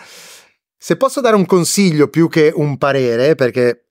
[0.76, 3.89] Se posso dare un consiglio più che un parere, perché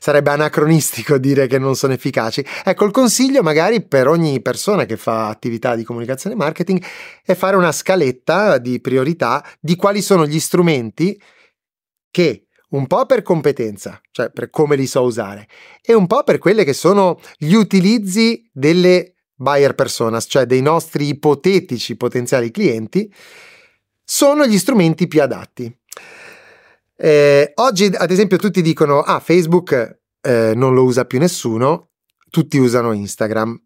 [0.00, 2.44] sarebbe anacronistico dire che non sono efficaci.
[2.64, 6.82] Ecco, il consiglio magari per ogni persona che fa attività di comunicazione e marketing
[7.24, 11.20] è fare una scaletta di priorità di quali sono gli strumenti
[12.10, 15.48] che un po' per competenza, cioè per come li so usare,
[15.80, 21.08] e un po' per quelle che sono gli utilizzi delle buyer personas, cioè dei nostri
[21.08, 23.10] ipotetici potenziali clienti,
[24.04, 25.77] sono gli strumenti più adatti.
[27.00, 31.90] Eh, oggi, ad esempio, tutti dicono: Ah, Facebook eh, non lo usa più nessuno,
[32.28, 33.56] tutti usano Instagram.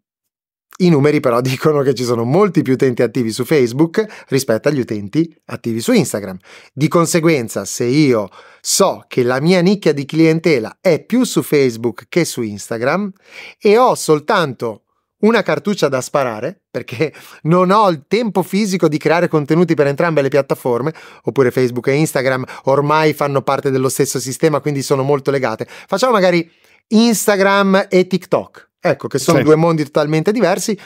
[0.77, 4.79] I numeri però dicono che ci sono molti più utenti attivi su Facebook rispetto agli
[4.79, 6.37] utenti attivi su Instagram.
[6.71, 8.29] Di conseguenza, se io
[8.61, 13.11] so che la mia nicchia di clientela è più su Facebook che su Instagram
[13.59, 14.82] e ho soltanto
[15.23, 20.21] una cartuccia da sparare, perché non ho il tempo fisico di creare contenuti per entrambe
[20.21, 25.31] le piattaforme, oppure Facebook e Instagram ormai fanno parte dello stesso sistema, quindi sono molto
[25.31, 25.67] legate.
[25.67, 26.49] Facciamo magari
[26.87, 29.43] Instagram e TikTok, ecco, che sono sì.
[29.43, 30.77] due mondi totalmente diversi.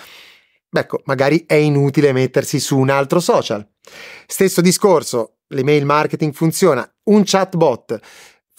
[0.70, 3.68] Ecco, magari è inutile mettersi su un altro social.
[4.26, 8.00] Stesso discorso, l'email marketing funziona, un chatbot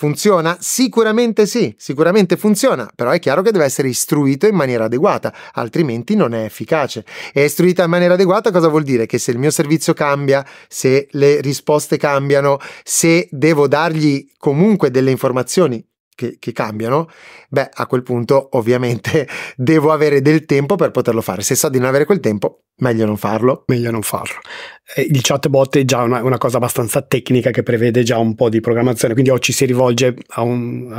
[0.00, 0.56] Funziona?
[0.60, 6.14] Sicuramente sì, sicuramente funziona, però è chiaro che deve essere istruito in maniera adeguata, altrimenti
[6.14, 7.04] non è efficace.
[7.32, 9.06] E istruita in maniera adeguata cosa vuol dire?
[9.06, 15.10] Che se il mio servizio cambia, se le risposte cambiano, se devo dargli comunque delle
[15.10, 15.84] informazioni
[16.14, 17.10] che, che, cambiano,
[17.48, 21.42] beh, a quel punto ovviamente devo avere del tempo per poterlo fare.
[21.42, 23.64] Se so di non avere quel tempo, meglio non farlo.
[23.66, 24.36] Meglio non farlo.
[24.94, 28.48] Eh, il chatbot è già una, una, cosa abbastanza tecnica che prevede già un po'
[28.48, 30.90] di programmazione, quindi o ci si rivolge a, un,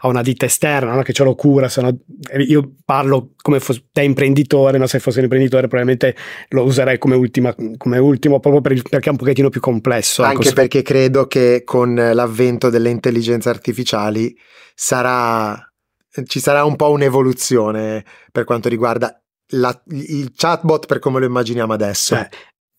[0.00, 1.02] a una ditta esterna no?
[1.02, 1.96] che ce lo cura, no,
[2.38, 6.16] io parlo come fosse, da imprenditore, ma se fossi un imprenditore probabilmente
[6.48, 10.22] lo userei come, ultima, come ultimo proprio per il, perché è un pochettino più complesso.
[10.22, 10.54] Ecco, Anche ecco.
[10.54, 14.36] perché credo che con l'avvento delle intelligenze artificiali
[14.74, 15.64] sarà
[16.24, 21.72] ci sarà un po' un'evoluzione per quanto riguarda la, il chatbot per come lo immaginiamo
[21.72, 22.14] adesso.
[22.14, 22.28] Cioè,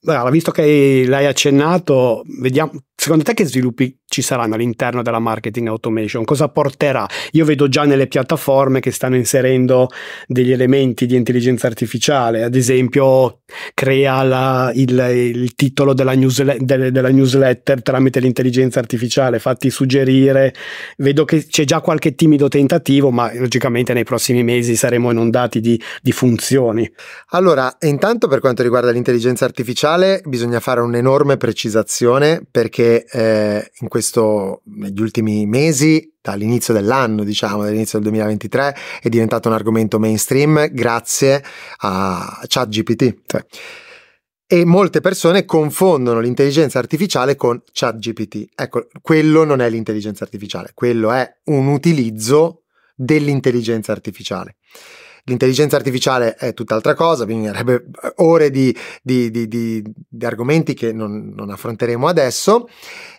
[0.04, 5.68] Allora, visto che l'hai accennato, vediamo, secondo te che sviluppi ci saranno all'interno della marketing
[5.68, 6.24] automation?
[6.24, 7.08] Cosa porterà?
[7.34, 9.90] Io vedo già nelle piattaforme che stanno inserendo
[10.26, 13.42] degli elementi di intelligenza artificiale, ad esempio
[13.76, 14.98] crea la, il,
[15.36, 20.54] il, titolo della, newsle- de, della, newsletter tramite l'intelligenza artificiale, fatti suggerire,
[20.98, 25.80] vedo che c'è già qualche timido tentativo, ma logicamente nei prossimi mesi saremo inondati di,
[26.02, 26.92] di funzioni.
[27.30, 33.88] Allora, intanto per quanto riguarda l'intelligenza artificiale, iniziale bisogna fare un'enorme precisazione perché eh, in
[33.88, 40.70] questo, negli ultimi mesi, dall'inizio dell'anno, diciamo, dall'inizio del 2023, è diventato un argomento mainstream
[40.72, 41.44] grazie
[41.78, 43.22] a ChatGPT.
[43.26, 43.46] Cioè,
[44.48, 48.50] e molte persone confondono l'intelligenza artificiale con ChatGPT.
[48.54, 52.64] Ecco, quello non è l'intelligenza artificiale, quello è un utilizzo
[52.96, 54.58] dell'intelligenza artificiale.
[55.26, 57.86] L'intelligenza artificiale è tutt'altra cosa, bisognerebbe
[58.18, 62.68] ore di, di, di, di argomenti che non, non affronteremo adesso,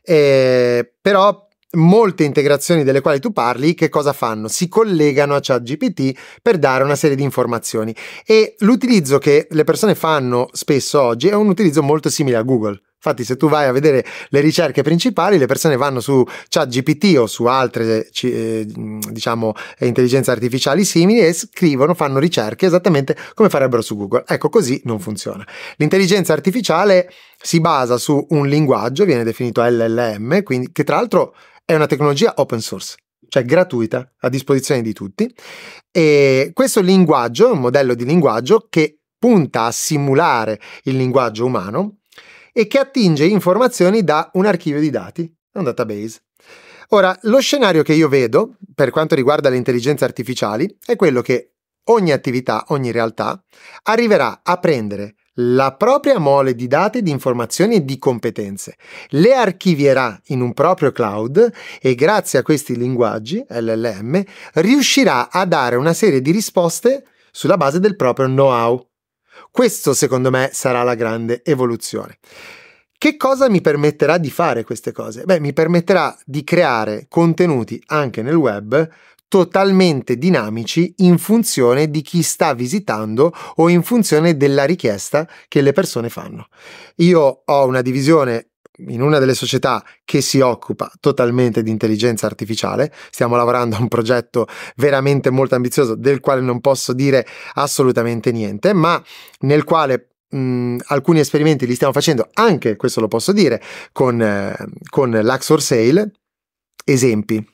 [0.03, 4.49] eh, però molte integrazioni delle quali tu parli, che cosa fanno?
[4.49, 7.95] Si collegano a ChatGPT per dare una serie di informazioni
[8.27, 12.81] e l'utilizzo che le persone fanno spesso oggi è un utilizzo molto simile a Google.
[13.05, 17.27] Infatti, se tu vai a vedere le ricerche principali, le persone vanno su ChatGPT o
[17.27, 23.97] su altre, eh, diciamo, intelligenze artificiali simili e scrivono, fanno ricerche esattamente come farebbero su
[23.97, 24.23] Google.
[24.25, 25.45] Ecco, così non funziona.
[25.79, 27.11] L'intelligenza artificiale
[27.43, 31.35] si basa su un linguaggio, viene definito LLM, quindi, che tra l'altro
[31.65, 32.95] è una tecnologia open source
[33.29, 35.35] cioè gratuita, a disposizione di tutti.
[35.91, 42.02] E questo linguaggio un modello di linguaggio che punta a simulare il linguaggio umano
[42.53, 46.21] e che attinge informazioni da un archivio di dati, un database.
[46.89, 51.55] Ora, lo scenario che io vedo per quanto riguarda le intelligenze artificiali è quello che
[51.85, 53.43] ogni attività, ogni realtà
[53.85, 58.77] arriverà a prendere la propria mole di dati, di informazioni e di competenze,
[59.11, 61.51] le archivierà in un proprio cloud
[61.81, 64.23] e grazie a questi linguaggi LLM
[64.55, 68.91] riuscirà a dare una serie di risposte sulla base del proprio know-how.
[69.55, 72.17] Questo secondo me sarà la grande evoluzione.
[72.97, 75.25] Che cosa mi permetterà di fare queste cose?
[75.25, 78.89] Beh, mi permetterà di creare contenuti anche nel web
[79.29, 85.73] totalmente dinamici in funzione di chi sta visitando o in funzione della richiesta che le
[85.73, 86.49] persone fanno.
[86.97, 88.52] Io ho una divisione
[88.87, 92.93] in una delle società che si occupa totalmente di intelligenza artificiale.
[93.11, 94.47] Stiamo lavorando a un progetto
[94.77, 99.03] veramente molto ambizioso del quale non posso dire assolutamente niente, ma
[99.41, 103.63] nel quale mh, alcuni esperimenti li stiamo facendo, anche questo lo posso dire,
[103.93, 104.55] con, eh,
[104.89, 106.13] con l'Axor Sale.
[106.85, 107.52] Esempi.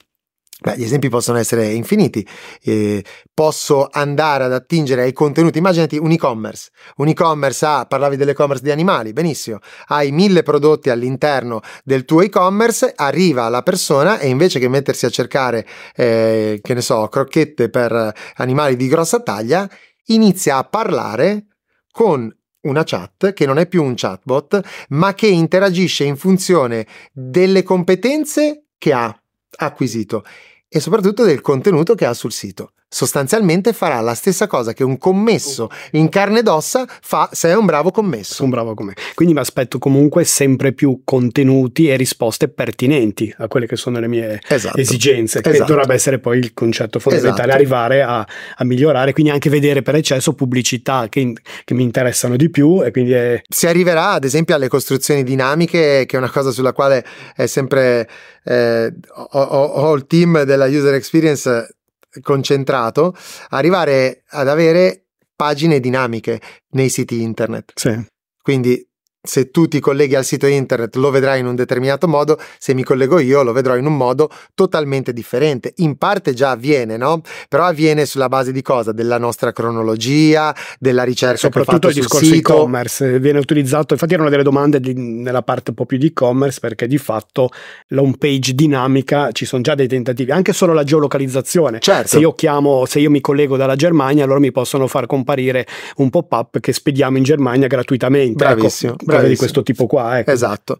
[0.61, 2.27] Beh, gli esempi possono essere infiniti.
[2.63, 5.59] Eh, posso andare ad attingere ai contenuti.
[5.59, 6.71] Immaginati un e-commerce.
[6.97, 9.59] Un e-commerce ha, ah, parlavi dell'e-commerce di animali, benissimo.
[9.87, 15.11] Hai mille prodotti all'interno del tuo e-commerce, arriva la persona e invece che mettersi a
[15.11, 19.69] cercare, eh, che ne so, crocchette per animali di grossa taglia,
[20.07, 21.47] inizia a parlare
[21.93, 27.63] con una chat che non è più un chatbot, ma che interagisce in funzione delle
[27.63, 29.17] competenze che ha
[29.57, 30.25] acquisito
[30.69, 34.97] e soprattutto del contenuto che ha sul sito sostanzialmente farà la stessa cosa che un
[34.97, 38.45] commesso in carne ed ossa fa se è un bravo commesso.
[38.45, 38.99] Un bravo commesso.
[39.15, 44.09] Quindi mi aspetto comunque sempre più contenuti e risposte pertinenti a quelle che sono le
[44.09, 44.79] mie esatto.
[44.79, 45.73] esigenze, che esatto.
[45.73, 47.55] dovrebbe essere poi il concetto fondamentale, esatto.
[47.55, 48.27] arrivare a,
[48.57, 51.35] a, migliorare, quindi anche vedere per eccesso pubblicità che,
[51.65, 53.43] che mi interessano di più e quindi è...
[53.49, 58.09] Si arriverà ad esempio alle costruzioni dinamiche, che è una cosa sulla quale è sempre...
[58.45, 61.78] Eh, ho, ho, ho il team della user experience
[62.21, 63.17] concentrato,
[63.49, 66.41] arrivare ad avere pagine dinamiche
[66.71, 67.73] nei siti internet.
[67.75, 68.05] Sì.
[68.43, 68.87] Quindi
[69.21, 72.83] se tu ti colleghi al sito internet lo vedrai in un determinato modo, se mi
[72.85, 75.73] collego io lo vedrò in un modo totalmente differente.
[75.77, 77.21] In parte già avviene, no?
[77.49, 78.93] Però avviene sulla base di cosa?
[78.93, 82.55] Della nostra cronologia, della ricerca Soprattutto il discorso sito.
[82.55, 86.61] e-commerce viene utilizzato, infatti erano delle domande di, nella parte un po' più di e-commerce
[86.61, 87.51] perché di fatto
[87.89, 91.81] la home page dinamica ci sono già dei tentativi, anche solo la geolocalizzazione.
[91.81, 92.09] Certo.
[92.09, 95.67] Se io chiamo, se io mi collego dalla Germania, allora mi possono far comparire
[95.97, 98.45] un pop-up che spediamo in Germania gratuitamente.
[98.45, 98.93] Ecco, Bravissimo.
[98.93, 100.19] Ecco, cose di questo tipo qua.
[100.19, 100.31] Ecco.
[100.31, 100.79] Esatto.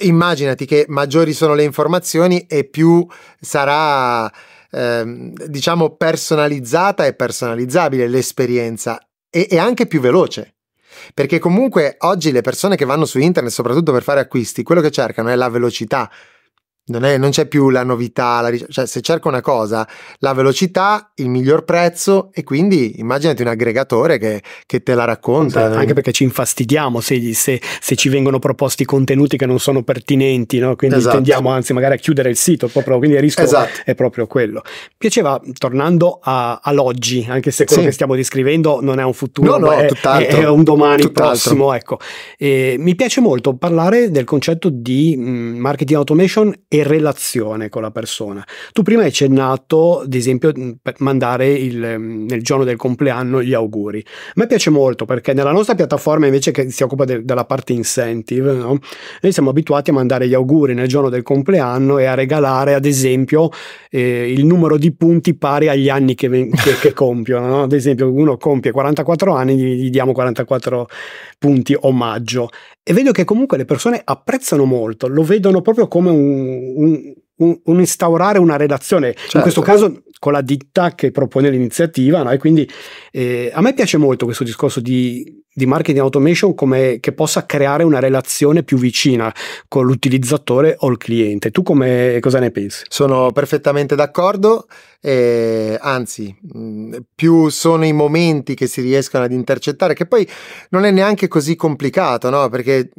[0.00, 3.06] Immaginati che maggiori sono le informazioni e più
[3.40, 4.30] sarà,
[4.70, 10.54] ehm, diciamo, personalizzata e personalizzabile l'esperienza e, e anche più veloce.
[11.14, 14.90] Perché comunque oggi le persone che vanno su internet, soprattutto per fare acquisti, quello che
[14.90, 16.10] cercano è la velocità
[16.90, 19.86] non, è, non, c'è più la novità, la, cioè se cerco una cosa,
[20.18, 25.60] la velocità, il miglior prezzo e quindi immaginati un aggregatore che, che te la racconta.
[25.60, 29.82] Esatto, anche perché ci infastidiamo se, se, se, ci vengono proposti contenuti che non sono
[29.82, 30.74] pertinenti, no?
[30.76, 31.14] quindi esatto.
[31.14, 33.80] tendiamo anzi magari a chiudere il sito, proprio, quindi il rischio esatto.
[33.84, 34.62] è proprio quello.
[34.96, 37.88] Piaceva, tornando a, all'oggi, anche se quello sì.
[37.88, 41.30] che stiamo descrivendo non è un futuro, no, no, è, è, un domani tutt'altro.
[41.30, 41.98] prossimo, ecco.
[42.36, 47.90] E mi piace molto parlare del concetto di mm, marketing automation e relazione con la
[47.90, 48.46] persona.
[48.72, 54.04] Tu prima hai accennato, ad esempio, per mandare il, nel giorno del compleanno gli auguri.
[54.06, 57.72] A me piace molto perché nella nostra piattaforma invece che si occupa de, della parte
[57.72, 58.78] incentive, no?
[59.20, 62.84] noi siamo abituati a mandare gli auguri nel giorno del compleanno e a regalare ad
[62.84, 63.50] esempio
[63.90, 67.46] eh, il numero di punti pari agli anni che, che, che compiono.
[67.46, 67.62] No?
[67.62, 70.88] Ad esempio uno compie 44 anni, gli, gli diamo 44
[71.38, 72.50] punti omaggio
[72.82, 77.60] e vedo che comunque le persone apprezzano molto, lo vedono proprio come un, un, un,
[77.64, 79.36] un instaurare una relazione, certo.
[79.36, 82.30] in questo caso con la ditta che propone l'iniziativa, no?
[82.30, 82.68] e quindi
[83.10, 87.82] eh, a me piace molto questo discorso di di marketing automation come che possa creare
[87.82, 89.34] una relazione più vicina
[89.68, 91.50] con l'utilizzatore o il cliente.
[91.50, 92.84] Tu come, cosa ne pensi?
[92.88, 94.66] Sono perfettamente d'accordo,
[95.02, 96.36] eh, anzi,
[97.14, 100.28] più sono i momenti che si riescono ad intercettare, che poi
[100.70, 102.48] non è neanche così complicato, no?
[102.50, 102.90] Perché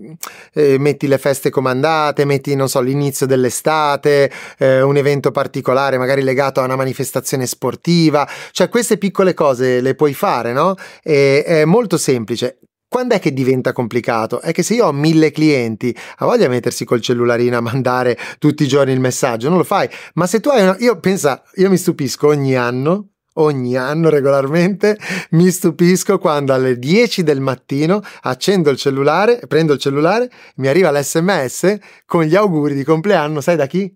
[0.53, 6.23] eh, metti le feste comandate, metti, non so, l'inizio dell'estate, eh, un evento particolare, magari
[6.23, 10.75] legato a una manifestazione sportiva, cioè queste piccole cose le puoi fare, no?
[11.03, 12.50] E, è molto semplice
[12.91, 14.41] quando è che diventa complicato?
[14.41, 18.17] È che se io ho mille clienti, ha voglia di mettersi col cellularino a mandare
[18.37, 19.87] tutti i giorni il messaggio, non lo fai.
[20.15, 20.75] Ma se tu hai una...
[20.79, 24.97] Io pensa, io mi stupisco ogni anno, ogni anno regolarmente,
[25.29, 30.91] mi stupisco quando alle 10 del mattino accendo il cellulare, prendo il cellulare, mi arriva
[30.91, 33.89] l'SMS con gli auguri di compleanno, sai da chi?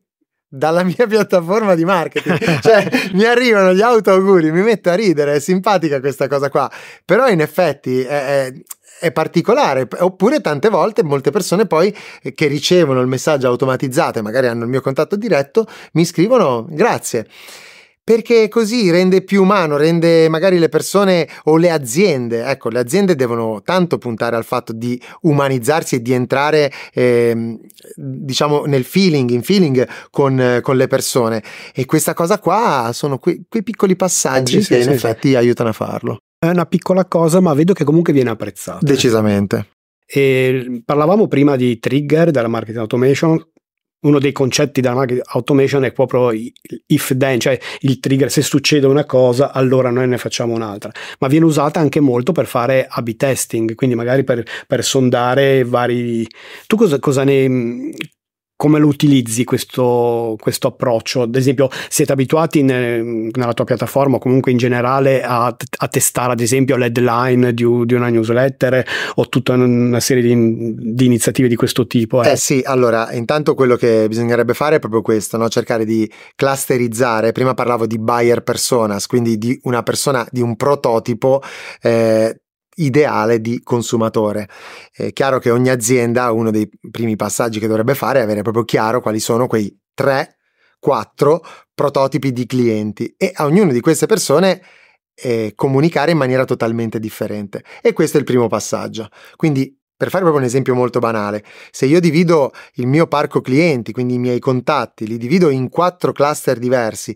[0.48, 2.60] dalla mia piattaforma di marketing.
[2.62, 6.72] cioè, mi arrivano gli auto auguri, mi metto a ridere, è simpatica questa cosa qua.
[7.04, 8.54] Però in effetti è, è,
[9.00, 14.22] è particolare, oppure tante volte molte persone poi eh, che ricevono il messaggio automatizzato e
[14.22, 17.28] magari hanno il mio contatto diretto mi scrivono grazie
[18.06, 23.16] perché così rende più umano, rende magari le persone o le aziende, ecco, le aziende
[23.16, 27.58] devono tanto puntare al fatto di umanizzarsi e di entrare, eh,
[27.96, 31.42] diciamo, nel feeling, in feeling con, con, le persone.
[31.74, 35.36] E questa cosa qua sono que- quei piccoli passaggi sì, che sì, in sì, effetti
[35.36, 36.20] aiutano a farlo.
[36.38, 38.86] È una piccola cosa, ma vedo che comunque viene apprezzata.
[38.86, 39.70] Decisamente.
[40.06, 43.44] E parlavamo prima di trigger della marketing automation.
[44.06, 46.32] Uno dei concetti della marketing automation è proprio
[46.86, 50.92] if then, cioè il trigger, se succede una cosa, allora noi ne facciamo un'altra.
[51.20, 56.28] Ma viene usata anche molto per fare A-B testing, quindi magari per, per sondare vari.
[56.68, 57.92] Tu cosa, cosa ne,
[58.56, 61.24] come lo utilizzi questo, questo, approccio?
[61.24, 66.32] Ad esempio, siete abituati in, nella tua piattaforma o comunque in generale a, a testare,
[66.32, 68.86] ad esempio, l'headline di, di, una newsletter
[69.16, 72.24] o tutta una serie di, di iniziative di questo tipo?
[72.24, 72.32] Eh?
[72.32, 72.36] eh?
[72.38, 75.50] sì, allora, intanto quello che bisognerebbe fare è proprio questo, no?
[75.50, 77.34] cercare di clusterizzare.
[77.34, 81.42] Prima parlavo di buyer personas, quindi di una persona, di un prototipo.
[81.82, 82.40] Eh,
[82.76, 84.48] ideale di consumatore.
[84.92, 88.64] È chiaro che ogni azienda, uno dei primi passaggi che dovrebbe fare è avere proprio
[88.64, 90.38] chiaro quali sono quei 3,
[90.80, 94.62] 4 prototipi di clienti e a ognuno di queste persone
[95.16, 97.64] eh, comunicare in maniera totalmente differente.
[97.82, 99.10] E questo è il primo passaggio.
[99.36, 103.94] Quindi per fare proprio un esempio molto banale, se io divido il mio parco clienti,
[103.94, 107.16] quindi i miei contatti, li divido in quattro cluster diversi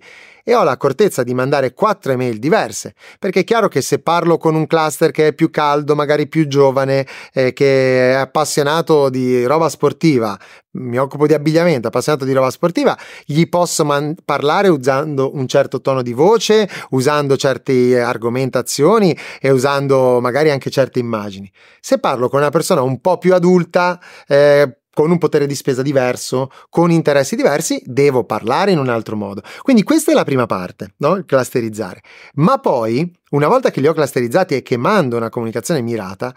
[0.50, 4.56] e ho l'accortezza di mandare quattro email diverse, perché è chiaro che se parlo con
[4.56, 9.70] un cluster che è più caldo, magari più giovane, eh, che è appassionato di roba
[9.70, 10.36] sportiva,
[10.72, 15.82] mi occupo di abbigliamento, appassionato di roba sportiva, gli posso man- parlare usando un certo
[15.82, 21.52] tono di voce, usando certe argomentazioni e usando magari anche certe immagini.
[21.80, 25.82] Se parlo con una persona un po' più adulta, eh, con un potere di spesa
[25.82, 29.42] diverso, con interessi diversi, devo parlare in un altro modo.
[29.62, 31.16] Quindi questa è la prima parte, no?
[31.16, 32.02] il clusterizzare.
[32.34, 36.36] Ma poi, una volta che li ho clusterizzati e che mando una comunicazione mirata,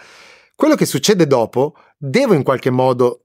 [0.54, 3.24] quello che succede dopo devo in qualche modo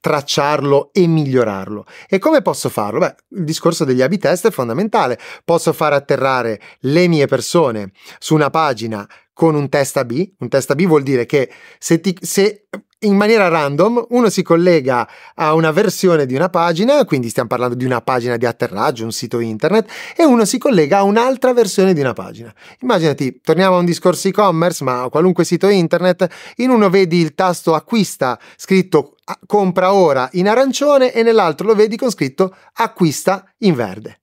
[0.00, 1.86] tracciarlo e migliorarlo.
[2.08, 2.98] E come posso farlo?
[2.98, 5.16] Beh, il discorso degli A-B test è fondamentale.
[5.44, 10.32] Posso far atterrare le mie persone su una pagina con un test A-B.
[10.40, 12.66] Un test A-B vuol dire che se, ti, se
[13.02, 17.74] in maniera random uno si collega a una versione di una pagina, quindi stiamo parlando
[17.74, 21.94] di una pagina di atterraggio, un sito internet, e uno si collega a un'altra versione
[21.94, 22.52] di una pagina.
[22.80, 27.34] Immaginati, torniamo a un discorso e-commerce, ma a qualunque sito internet, in uno vedi il
[27.34, 33.74] tasto acquista scritto compra ora in arancione e nell'altro lo vedi con scritto acquista in
[33.74, 34.20] verde.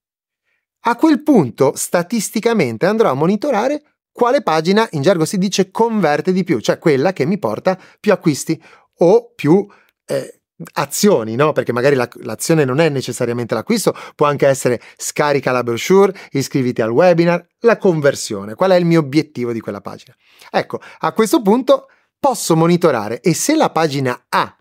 [0.84, 3.82] A quel punto, statisticamente andrò a monitorare
[4.20, 8.12] quale pagina in gergo si dice converte di più, cioè quella che mi porta più
[8.12, 8.62] acquisti
[8.98, 9.66] o più
[10.06, 10.42] eh,
[10.74, 11.54] azioni, no?
[11.54, 16.82] Perché magari la, l'azione non è necessariamente l'acquisto, può anche essere scarica la brochure, iscriviti
[16.82, 18.56] al webinar, la conversione.
[18.56, 20.14] Qual è il mio obiettivo di quella pagina?
[20.52, 21.88] Ecco, a questo punto
[22.20, 24.54] posso monitorare e se la pagina A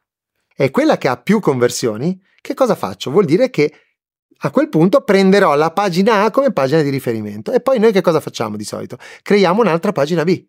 [0.55, 3.11] è quella che ha più conversioni, che cosa faccio?
[3.11, 3.73] Vuol dire che
[4.39, 8.01] a quel punto prenderò la pagina A come pagina di riferimento e poi noi che
[8.01, 8.97] cosa facciamo di solito?
[9.23, 10.45] Creiamo un'altra pagina B,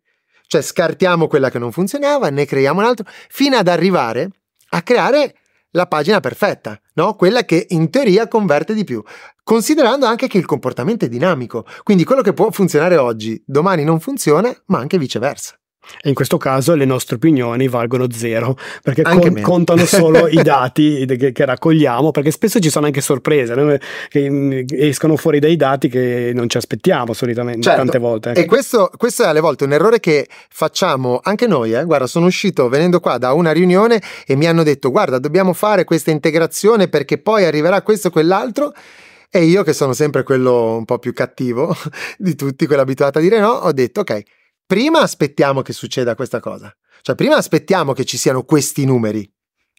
[0.47, 4.29] cioè scartiamo quella che non funzionava, ne creiamo un'altra, fino ad arrivare
[4.69, 5.35] a creare
[5.71, 7.15] la pagina perfetta, no?
[7.15, 9.03] Quella che in teoria converte di più,
[9.43, 13.99] considerando anche che il comportamento è dinamico, quindi quello che può funzionare oggi, domani non
[13.99, 15.59] funziona, ma anche viceversa.
[16.01, 21.05] E in questo caso le nostre opinioni valgono zero, perché con, contano solo i dati
[21.05, 23.75] che, che, raccogliamo, perché spesso ci sono anche sorprese no?
[24.07, 27.79] che mm, escono fuori dai dati che non ci aspettiamo solitamente, certo.
[27.79, 28.31] tante volte.
[28.33, 31.73] E questo, questo, è alle volte un errore che facciamo anche noi.
[31.73, 31.83] Eh?
[31.83, 35.83] Guarda, sono uscito venendo qua da una riunione e mi hanno detto, guarda, dobbiamo fare
[35.83, 38.73] questa integrazione perché poi arriverà questo e quell'altro.
[39.31, 41.75] E io, che sono sempre quello un po' più cattivo
[42.17, 44.23] di tutti, quello abituato a dire no, ho detto, ok,
[44.69, 46.71] prima aspettiamo che succeda questa cosa.
[47.01, 49.27] Cioè, prima aspettiamo che ci siano questi numeri.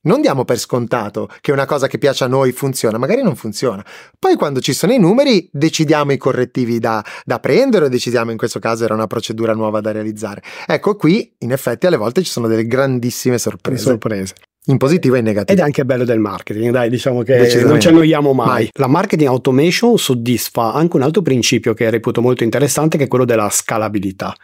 [0.02, 3.84] Non diamo per scontato che una cosa che piace a noi funziona, magari non funziona.
[4.18, 8.38] Poi quando ci sono i numeri decidiamo i correttivi da, da prendere o decidiamo in
[8.38, 10.42] questo caso era una procedura nuova da realizzare.
[10.66, 13.82] Ecco qui in effetti alle volte ci sono delle grandissime sorprese.
[13.82, 14.34] sorprese.
[14.66, 15.52] In positivo e in negativo.
[15.52, 18.46] Ed è anche bello del marketing, dai, diciamo che non ci annoiamo mai.
[18.46, 18.70] mai.
[18.74, 23.26] La marketing automation soddisfa anche un altro principio che reputo molto interessante, che è quello
[23.26, 24.34] della scalabilità.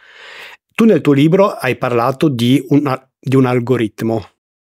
[0.75, 4.27] Tu nel tuo libro hai parlato di, una, di un algoritmo.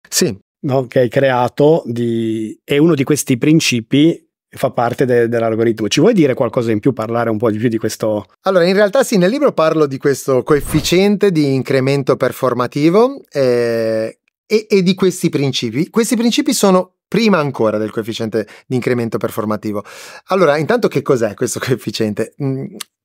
[0.07, 0.37] Sì.
[0.67, 0.85] No?
[0.85, 5.87] Che hai creato di, e uno di questi principi fa parte de, dell'algoritmo.
[5.87, 8.25] Ci vuoi dire qualcosa in più, parlare un po' di più di questo?
[8.41, 14.67] Allora, in realtà sì, nel libro parlo di questo coefficiente di incremento performativo eh, e,
[14.69, 15.89] e di questi principi.
[15.89, 19.85] Questi principi sono prima ancora del coefficiente di incremento performativo.
[20.27, 22.33] Allora, intanto che cos'è questo coefficiente?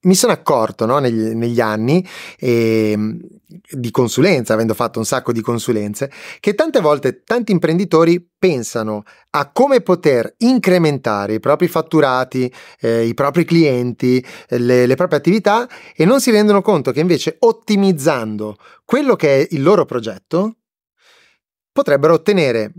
[0.05, 2.05] Mi sono accorto no, negli, negli, anni
[2.38, 2.96] eh,
[3.70, 9.53] di consulenza, avendo fatto un sacco di consulenze, che tante volte tanti imprenditori pensano a
[9.53, 16.05] come poter incrementare i propri fatturati, eh, i propri clienti, le, le proprie attività e
[16.05, 20.57] non si rendono conto che invece ottimizzando quello che è il loro progetto
[21.70, 22.72] potrebbero ottenere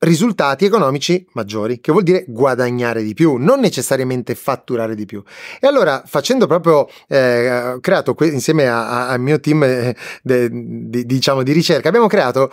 [0.00, 5.22] risultati economici maggiori, che vuol dire guadagnare di più, non necessariamente fatturare di più.
[5.60, 11.42] E allora, facendo proprio, eh, creato que- insieme al mio team eh, de, de, diciamo
[11.42, 12.50] di ricerca, abbiamo creato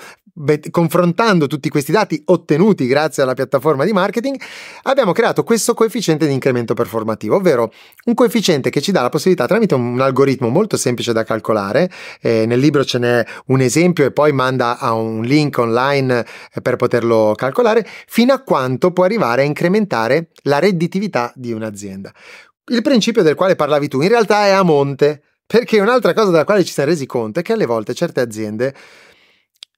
[0.70, 4.40] confrontando tutti questi dati ottenuti grazie alla piattaforma di marketing,
[4.84, 7.72] abbiamo creato questo coefficiente di incremento performativo, ovvero
[8.06, 11.90] un coefficiente che ci dà la possibilità tramite un algoritmo molto semplice da calcolare,
[12.22, 16.62] eh, nel libro ce n'è un esempio e poi manda a un link online eh,
[16.62, 22.14] per poterlo calcolare, fino a quanto può arrivare a incrementare la redditività di un'azienda.
[22.66, 26.44] Il principio del quale parlavi tu in realtà è a monte, perché un'altra cosa della
[26.44, 28.76] quale ci siamo resi conto è che alle volte certe aziende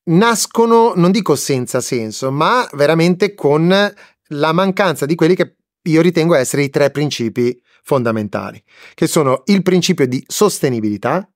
[0.05, 3.93] nascono, non dico senza senso, ma veramente con
[4.31, 8.61] la mancanza di quelli che io ritengo essere i tre principi fondamentali,
[8.95, 11.29] che sono il principio di sostenibilità,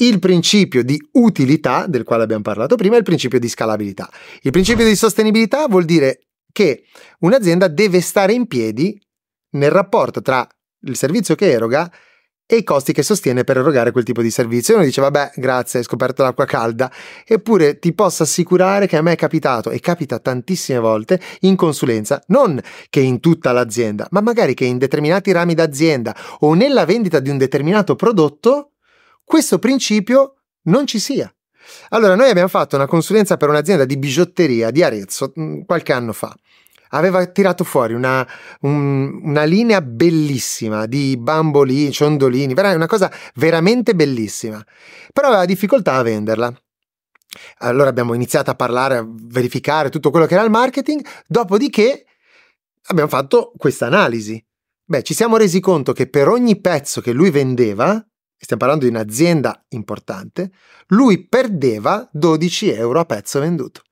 [0.00, 4.08] il principio di utilità, del quale abbiamo parlato prima, e il principio di scalabilità.
[4.42, 6.20] Il principio di sostenibilità vuol dire
[6.52, 6.84] che
[7.20, 9.00] un'azienda deve stare in piedi
[9.52, 10.46] nel rapporto tra
[10.82, 11.90] il servizio che eroga
[12.46, 14.74] e i costi che sostiene per erogare quel tipo di servizio.
[14.74, 16.90] Uno dice, vabbè, grazie, hai scoperto l'acqua calda,
[17.24, 22.20] eppure ti posso assicurare che a me è capitato, e capita tantissime volte, in consulenza,
[22.28, 27.20] non che in tutta l'azienda, ma magari che in determinati rami d'azienda o nella vendita
[27.20, 28.72] di un determinato prodotto,
[29.30, 31.32] questo principio non ci sia.
[31.90, 36.12] Allora, noi abbiamo fatto una consulenza per un'azienda di bigiotteria di Arezzo mm, qualche anno
[36.12, 36.34] fa
[36.92, 38.26] aveva tirato fuori una,
[38.62, 44.60] un, una linea bellissima di bambolini, ciondolini, una cosa veramente bellissima,
[45.12, 46.52] però aveva difficoltà a venderla.
[47.58, 52.04] Allora abbiamo iniziato a parlare, a verificare tutto quello che era il marketing, dopodiché
[52.86, 54.44] abbiamo fatto questa analisi.
[54.84, 58.04] Beh, ci siamo resi conto che per ogni pezzo che lui vendeva,
[58.44, 60.50] stiamo parlando di un'azienda importante,
[60.88, 63.82] lui perdeva 12 euro a pezzo venduto.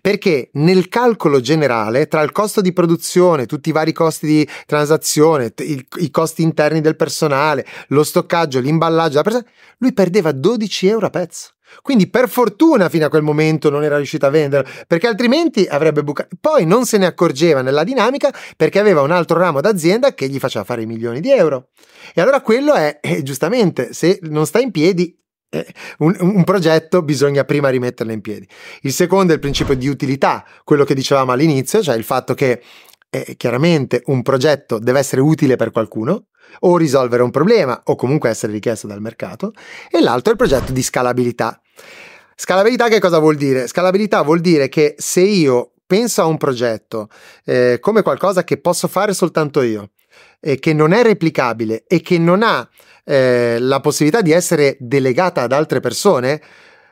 [0.00, 5.52] Perché nel calcolo generale, tra il costo di produzione, tutti i vari costi di transazione,
[5.58, 9.22] i, i costi interni del personale, lo stoccaggio, l'imballaggio,
[9.78, 11.50] lui perdeva 12 euro a pezzo.
[11.82, 16.02] Quindi per fortuna fino a quel momento non era riuscito a vendere, perché altrimenti avrebbe
[16.02, 16.36] bucato.
[16.40, 20.38] Poi non se ne accorgeva nella dinamica perché aveva un altro ramo d'azienda che gli
[20.38, 21.68] faceva fare milioni di euro.
[22.14, 25.16] E allora quello è, eh, giustamente, se non sta in piedi,
[25.50, 25.66] eh,
[25.98, 28.48] un, un, progetto bisogna prima rimetterlo in piedi.
[28.82, 32.62] Il secondo è il principio di utilità, quello che dicevamo all'inizio, cioè il fatto che
[33.10, 36.26] eh, chiaramente un progetto deve essere utile per qualcuno
[36.60, 39.52] o risolvere un problema o comunque essere richiesto dal mercato
[39.90, 41.60] e l'altro è il progetto di scalabilità.
[42.34, 43.66] Scalabilità che cosa vuol dire?
[43.66, 47.08] Scalabilità vuol dire che se io penso a un progetto
[47.44, 49.90] eh, come qualcosa che posso fare soltanto io
[50.38, 52.66] e che non è replicabile e che non ha
[53.04, 56.40] eh, la possibilità di essere delegata ad altre persone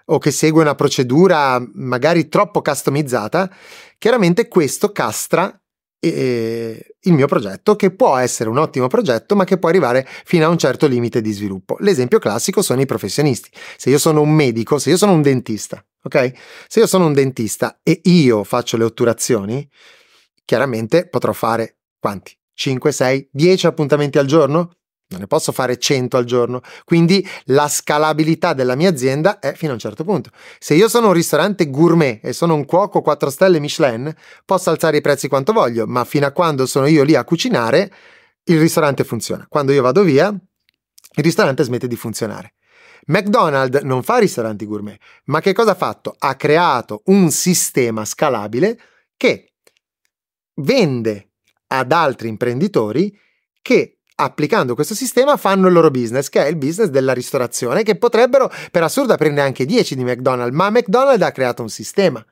[0.06, 3.50] o che segue una procedura magari troppo customizzata,
[3.98, 5.58] chiaramente questo castra
[6.00, 10.46] eh, il mio progetto, che può essere un ottimo progetto, ma che può arrivare fino
[10.46, 11.76] a un certo limite di sviluppo.
[11.80, 13.50] L'esempio classico sono i professionisti.
[13.76, 16.32] Se io sono un medico, se io sono un dentista, ok?
[16.66, 19.68] Se io sono un dentista e io faccio le otturazioni,
[20.44, 22.36] chiaramente potrò fare quanti?
[22.54, 24.77] 5, 6, 10 appuntamenti al giorno?
[25.08, 29.70] Non ne posso fare 100 al giorno, quindi la scalabilità della mia azienda è fino
[29.70, 30.30] a un certo punto.
[30.58, 34.98] Se io sono un ristorante gourmet e sono un cuoco 4 stelle Michelin, posso alzare
[34.98, 37.92] i prezzi quanto voglio, ma fino a quando sono io lì a cucinare,
[38.44, 39.46] il ristorante funziona.
[39.48, 42.54] Quando io vado via, il ristorante smette di funzionare.
[43.06, 46.14] McDonald's non fa ristoranti gourmet, ma che cosa ha fatto?
[46.18, 48.78] Ha creato un sistema scalabile
[49.16, 49.54] che
[50.56, 51.30] vende
[51.68, 53.16] ad altri imprenditori
[53.62, 57.96] che applicando questo sistema fanno il loro business, che è il business della ristorazione, che
[57.96, 62.24] potrebbero per assurdo aprirne anche 10 di McDonald's, ma McDonald's ha creato un sistema.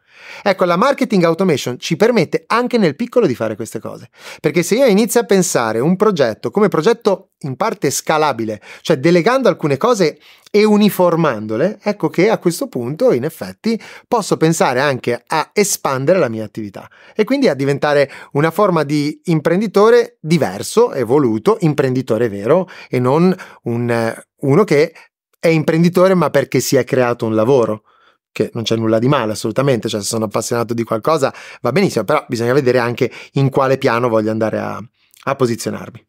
[0.43, 4.11] Ecco, la marketing automation ci permette anche nel piccolo di fare queste cose,
[4.41, 9.49] perché se io inizio a pensare un progetto come progetto in parte scalabile, cioè delegando
[9.49, 10.19] alcune cose
[10.51, 16.29] e uniformandole, ecco che a questo punto in effetti posso pensare anche a espandere la
[16.29, 22.99] mia attività e quindi a diventare una forma di imprenditore diverso, evoluto, imprenditore vero e
[22.99, 24.95] non un, uno che
[25.39, 27.83] è imprenditore ma perché si è creato un lavoro
[28.37, 31.33] che non c'è nulla di male assolutamente, cioè se sono appassionato di qualcosa
[31.63, 34.79] va benissimo, però bisogna vedere anche in quale piano voglio andare a,
[35.25, 36.05] a posizionarmi.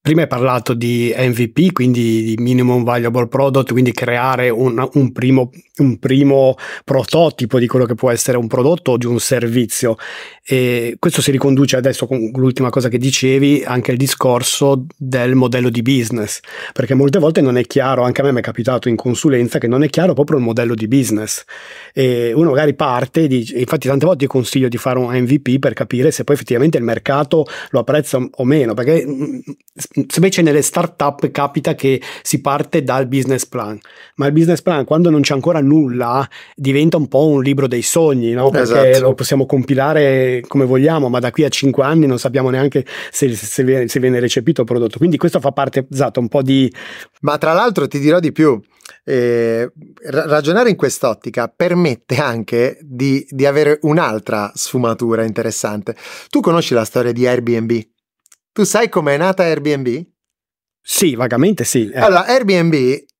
[0.00, 5.50] Prima hai parlato di MVP, quindi di Minimum Valuable Product, quindi creare un, un, primo,
[5.78, 9.96] un, primo, prototipo di quello che può essere un prodotto o di un servizio.
[10.52, 15.70] E questo si riconduce adesso con l'ultima cosa che dicevi, anche al discorso del modello
[15.70, 16.40] di business,
[16.72, 19.68] perché molte volte non è chiaro, anche a me mi è capitato in consulenza, che
[19.68, 21.44] non è chiaro proprio il modello di business.
[21.94, 25.72] E uno magari parte, dice, infatti tante volte io consiglio di fare un MVP per
[25.72, 29.38] capire se poi effettivamente il mercato lo apprezza o meno, perché mm,
[30.16, 33.78] invece nelle start-up capita che si parte dal business plan,
[34.16, 37.82] ma il business plan quando non c'è ancora nulla diventa un po' un libro dei
[37.82, 38.50] sogni, no?
[38.50, 39.04] perché esatto.
[39.04, 43.34] lo possiamo compilare come vogliamo, ma da qui a cinque anni non sappiamo neanche se,
[43.34, 44.98] se, viene, se viene recepito il prodotto.
[44.98, 46.72] Quindi questo fa parte, esatto, un po' di...
[47.20, 48.60] Ma tra l'altro ti dirò di più,
[49.04, 49.70] eh,
[50.04, 55.96] ragionare in quest'ottica permette anche di, di avere un'altra sfumatura interessante.
[56.28, 57.80] Tu conosci la storia di Airbnb?
[58.52, 60.06] Tu sai com'è nata Airbnb?
[60.82, 61.88] Sì, vagamente sì.
[61.88, 61.98] Eh.
[61.98, 62.74] Allora, Airbnb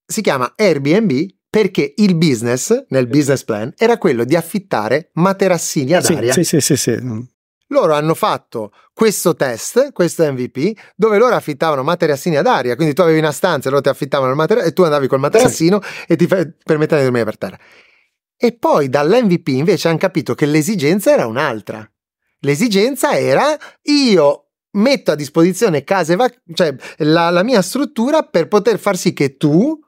[0.04, 6.04] si chiama Airbnb perché il business, nel business plan, era quello di affittare materassini ad
[6.04, 6.32] sì, aria.
[6.32, 6.96] Sì, sì, sì, sì.
[7.72, 13.00] Loro hanno fatto questo test, questo MVP, dove loro affittavano materassini ad aria, quindi tu
[13.00, 16.04] avevi una stanza e loro ti affittavano il materassino e tu andavi col materassino sì.
[16.06, 17.58] e ti permettevano di dormire per terra.
[18.36, 21.88] E poi dall'MVP invece hanno capito che l'esigenza era un'altra.
[22.40, 28.78] L'esigenza era io metto a disposizione case vac- cioè la, la mia struttura per poter
[28.78, 29.78] far sì che tu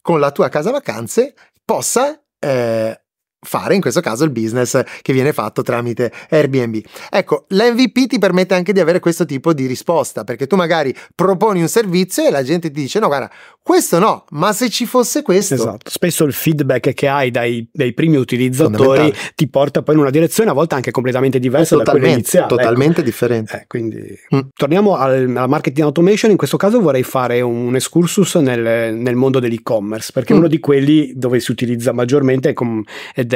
[0.00, 1.34] con la tua casa vacanze
[1.64, 3.00] possa eh,
[3.42, 6.80] fare in questo caso il business che viene fatto tramite Airbnb.
[7.10, 11.60] Ecco, l'MVP ti permette anche di avere questo tipo di risposta, perché tu magari proponi
[11.60, 13.30] un servizio e la gente ti dice no, guarda,
[13.62, 15.54] questo no, ma se ci fosse questo.
[15.54, 20.10] Esatto, spesso il feedback che hai dai, dai primi utilizzatori ti porta poi in una
[20.10, 22.46] direzione a volte anche completamente diversa da quella iniziale.
[22.46, 22.56] Ecco.
[22.56, 23.02] Totalmente ecco.
[23.02, 23.60] differente.
[23.60, 24.40] Eh, quindi mm.
[24.54, 29.40] torniamo al, alla marketing automation, in questo caso vorrei fare un excursus nel, nel mondo
[29.40, 30.36] dell'e-commerce, perché mm.
[30.36, 32.52] è uno di quelli dove si utilizza maggiormente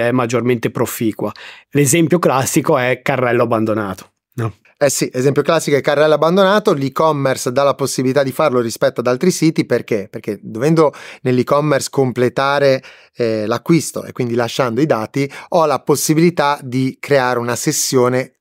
[0.01, 1.33] ed è maggiormente proficua.
[1.71, 4.13] L'esempio classico è carrello abbandonato.
[4.35, 4.53] No.
[4.77, 9.07] Eh sì, esempio classico è carrello abbandonato, l'e-commerce dà la possibilità di farlo rispetto ad
[9.07, 10.09] altri siti perché?
[10.11, 10.93] Perché dovendo
[11.23, 12.83] nell'e-commerce completare
[13.15, 18.34] eh, l'acquisto e quindi lasciando i dati, ho la possibilità di creare una sessione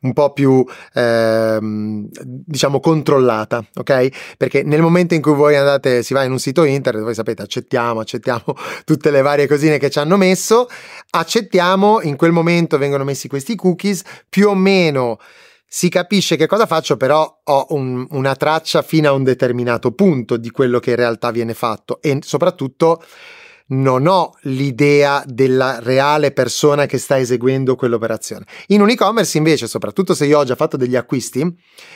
[0.00, 0.64] un po' più
[0.94, 4.36] ehm, diciamo controllata, ok?
[4.36, 7.42] Perché nel momento in cui voi andate, si va in un sito internet, voi sapete,
[7.42, 8.44] accettiamo, accettiamo
[8.84, 10.68] tutte le varie cosine che ci hanno messo,
[11.10, 15.18] accettiamo, in quel momento vengono messi questi cookies, più o meno
[15.66, 20.36] si capisce che cosa faccio, però ho un, una traccia fino a un determinato punto
[20.36, 23.02] di quello che in realtà viene fatto e soprattutto
[23.66, 28.44] non ho l'idea della reale persona che sta eseguendo quell'operazione.
[28.68, 31.46] In un e-commerce invece, soprattutto se io ho già fatto degli acquisti,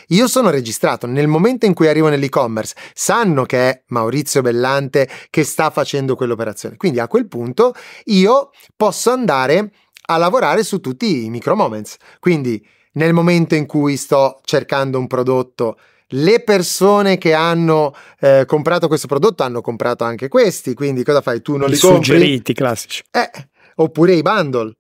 [0.08, 1.06] io sono registrato.
[1.06, 6.76] Nel momento in cui arrivo nell'e-commerce, sanno che è Maurizio Bellante che sta facendo quell'operazione.
[6.76, 9.72] Quindi a quel punto io posso andare
[10.06, 11.96] a lavorare su tutti i micro moments.
[12.18, 15.76] Quindi nel momento in cui sto cercando un prodotto
[16.08, 21.42] le persone che hanno eh, comprato questo prodotto hanno comprato anche questi, quindi cosa fai?
[21.42, 23.02] Tu non I li suggeriti classici.
[23.10, 23.30] Eh,
[23.76, 24.72] oppure i bundle.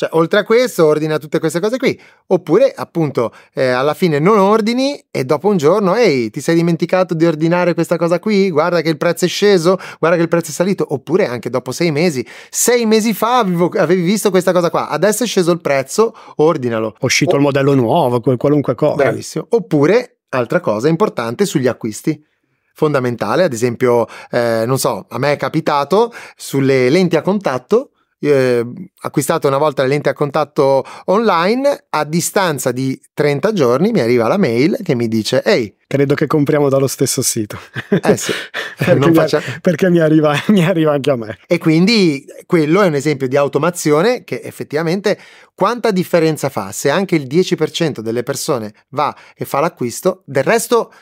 [0.00, 2.00] Cioè, oltre a questo, ordina tutte queste cose qui.
[2.28, 7.12] Oppure, appunto, eh, alla fine non ordini e dopo un giorno, ehi, ti sei dimenticato
[7.12, 8.48] di ordinare questa cosa qui?
[8.50, 10.86] Guarda che il prezzo è sceso, guarda che il prezzo è salito.
[10.88, 15.24] Oppure anche dopo sei mesi, sei mesi fa avevo, avevi visto questa cosa qua, adesso
[15.24, 16.94] è sceso il prezzo, ordinalo.
[16.98, 18.94] È uscito o- il modello nuovo, qualunque cosa.
[18.94, 19.48] Bravissimo.
[19.50, 22.24] Oppure Altra cosa importante sugli acquisti.
[22.72, 27.90] Fondamentale, ad esempio, eh, non so, a me è capitato sulle lenti a contatto
[28.20, 28.64] eh,
[29.00, 34.28] acquistato una volta le lenti a contatto online, a distanza di 30 giorni mi arriva
[34.28, 37.58] la mail che mi dice ehi credo che compriamo dallo stesso sito.
[37.88, 38.30] Eh sì,
[38.78, 39.42] perché, mi, faccia...
[39.60, 41.36] perché mi, arriva, mi arriva anche a me.
[41.48, 45.18] E quindi quello è un esempio di automazione che effettivamente
[45.52, 46.70] quanta differenza fa?
[46.70, 50.92] Se anche il 10% delle persone va e fa l'acquisto del resto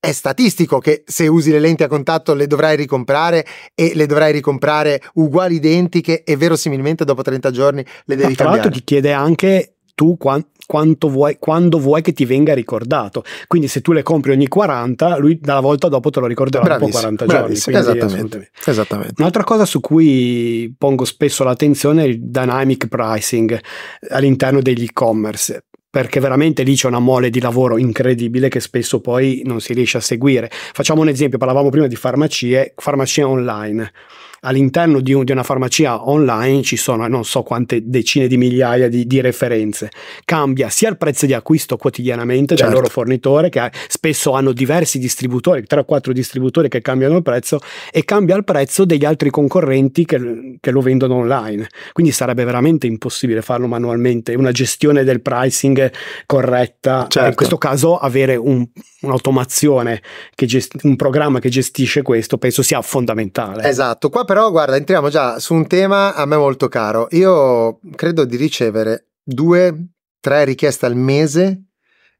[0.00, 4.32] è statistico che se usi le lenti a contatto le dovrai ricomprare e le dovrai
[4.32, 8.34] ricomprare uguali identiche e verosimilmente dopo 30 giorni le devi Ma tra cambiare.
[8.34, 13.22] Tra l'altro ti chiede anche tu quanto vuoi, quando vuoi che ti venga ricordato.
[13.46, 17.10] Quindi se tu le compri ogni 40, lui dalla volta dopo te lo ricorderà bravissimo,
[17.10, 17.54] dopo 40 giorni.
[17.54, 19.14] Esattamente, esattamente.
[19.18, 23.60] Un'altra cosa su cui pongo spesso l'attenzione è il dynamic pricing
[24.08, 29.42] all'interno degli e-commerce perché veramente lì c'è una mole di lavoro incredibile che spesso poi
[29.44, 30.48] non si riesce a seguire.
[30.50, 33.92] Facciamo un esempio, parlavamo prima di farmacie, farmacie online
[34.40, 38.88] all'interno di, un, di, una farmacia online ci sono non so quante decine di migliaia
[38.88, 39.90] di, di referenze.
[40.24, 42.72] Cambia sia il prezzo di acquisto quotidianamente certo.
[42.72, 47.22] dal loro fornitore, che spesso hanno diversi distributori, 3 o 4 distributori che cambiano il
[47.22, 47.60] prezzo,
[47.90, 51.68] e cambia il prezzo degli altri concorrenti che, che lo vendono online.
[51.92, 55.90] Quindi sarebbe veramente impossibile farlo manualmente, una gestione del pricing
[56.26, 57.06] corretta.
[57.08, 57.28] Certo.
[57.28, 58.66] In questo caso avere un,
[59.02, 60.02] un'automazione,
[60.34, 63.68] gest- un programma che gestisce questo, penso sia fondamentale.
[63.68, 67.08] Esatto, qua però guarda, entriamo già su un tema a me molto caro.
[67.10, 69.88] Io credo di ricevere due,
[70.20, 71.64] tre richieste al mese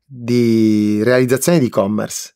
[0.04, 2.34] di realizzazione di e-commerce.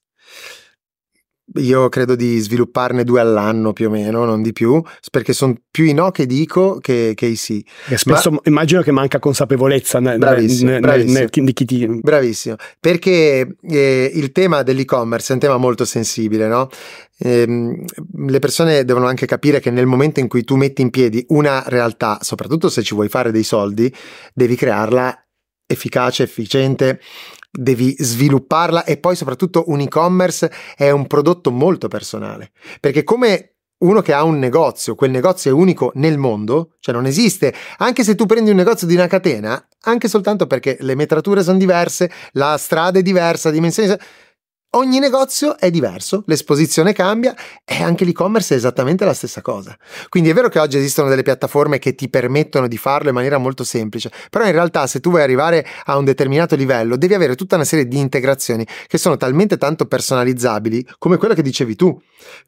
[1.56, 5.84] Io credo di svilupparne due all'anno più o meno, non di più, perché sono più
[5.84, 7.64] i no che dico che, che i sì.
[7.88, 11.86] E spesso Ma, immagino che manca consapevolezza nel, bravissimo, nel, bravissimo, nel, di chi ti...
[11.86, 16.68] Bravissimo, perché eh, il tema dell'e-commerce è un tema molto sensibile, no?
[17.18, 21.24] Eh, le persone devono anche capire che nel momento in cui tu metti in piedi
[21.28, 23.94] una realtà, soprattutto se ci vuoi fare dei soldi,
[24.32, 25.26] devi crearla
[25.66, 27.00] efficace, efficiente,
[27.56, 32.50] devi svilupparla e poi soprattutto un e-commerce è un prodotto molto personale,
[32.80, 37.06] perché come uno che ha un negozio, quel negozio è unico nel mondo, cioè non
[37.06, 41.42] esiste, anche se tu prendi un negozio di una catena, anche soltanto perché le metrature
[41.42, 43.98] sono diverse, la strada è diversa, la dimensione
[44.76, 47.32] Ogni negozio è diverso, l'esposizione cambia
[47.64, 49.76] e anche l'e-commerce è esattamente la stessa cosa.
[50.08, 53.38] Quindi è vero che oggi esistono delle piattaforme che ti permettono di farlo in maniera
[53.38, 57.36] molto semplice, però in realtà se tu vuoi arrivare a un determinato livello devi avere
[57.36, 61.96] tutta una serie di integrazioni che sono talmente tanto personalizzabili come quello che dicevi tu.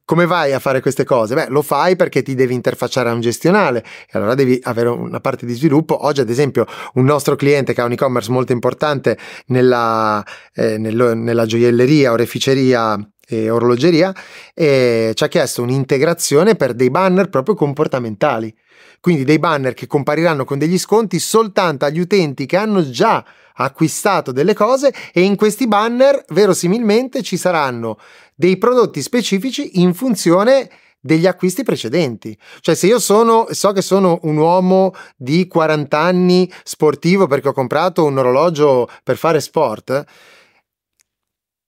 [0.04, 1.34] Come vai a fare queste cose?
[1.34, 5.20] Beh, lo fai perché ti devi interfacciare a un gestionale e allora devi avere una
[5.20, 6.06] parte di sviluppo.
[6.06, 6.64] Oggi ad esempio
[6.94, 10.24] un nostro cliente che ha un e-commerce molto importante nella,
[10.54, 12.98] eh, nel, nella gioielleria oreficeria
[13.28, 14.14] e orologeria
[14.54, 18.54] e ci ha chiesto un'integrazione per dei banner proprio comportamentali.
[19.00, 23.24] Quindi dei banner che compariranno con degli sconti soltanto agli utenti che hanno già
[23.58, 27.98] acquistato delle cose e in questi banner verosimilmente ci saranno
[28.34, 30.68] dei prodotti specifici in funzione
[31.00, 32.36] degli acquisti precedenti.
[32.60, 37.52] Cioè, se io sono, so che sono un uomo di 40 anni sportivo perché ho
[37.52, 40.04] comprato un orologio per fare sport,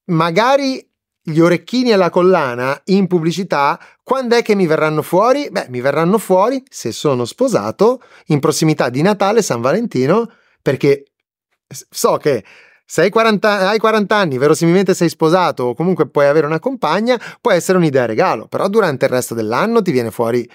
[0.08, 0.86] magari
[1.22, 5.48] gli orecchini e la collana in pubblicità, quando è che mi verranno fuori?
[5.50, 10.30] Beh, mi verranno fuori se sono sposato in prossimità di Natale, San Valentino,
[10.62, 11.04] perché
[11.90, 12.44] so che
[12.90, 17.20] se hai 40, hai 40, anni, verosimilmente sei sposato o comunque puoi avere una compagna,
[17.38, 20.48] può essere un'idea regalo, però durante il resto dell'anno ti viene fuori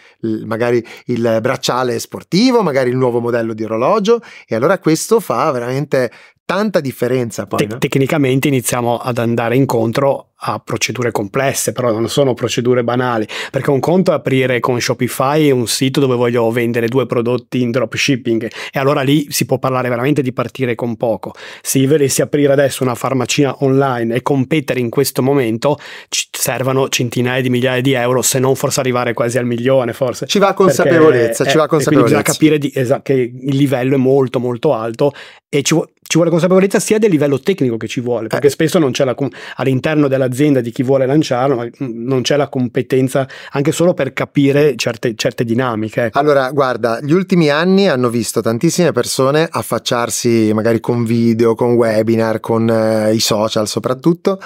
[0.43, 6.11] magari il bracciale sportivo, magari il nuovo modello di orologio e allora questo fa veramente
[6.45, 7.59] tanta differenza poi.
[7.59, 7.77] Te- no?
[7.77, 13.79] Tecnicamente iniziamo ad andare incontro a procedure complesse, però non sono procedure banali, perché un
[13.79, 18.79] conto è aprire con Shopify un sito dove voglio vendere due prodotti in dropshipping e
[18.79, 21.33] allora lì si può parlare veramente di partire con poco.
[21.61, 25.77] Se io volessi aprire adesso una farmacia online e competere in questo momento,
[26.09, 30.27] ci servono centinaia di migliaia di euro, se non forse arrivare quasi al milione, forse.
[30.27, 32.17] Ci va consapevolezza, perché, ci va consapevolezza.
[32.17, 35.13] Bisogna capire di, esa- che il livello è molto molto alto
[35.49, 38.49] e ci, ci vuole consapevolezza sia del livello tecnico che ci vuole, perché eh.
[38.49, 39.15] spesso non c'è la,
[39.55, 44.75] all'interno dell'azienda di chi vuole lanciarlo, ma non c'è la competenza anche solo per capire
[44.75, 46.09] certe, certe dinamiche.
[46.13, 52.39] Allora, guarda, gli ultimi anni hanno visto tantissime persone affacciarsi magari con video, con webinar,
[52.39, 54.39] con eh, i social soprattutto,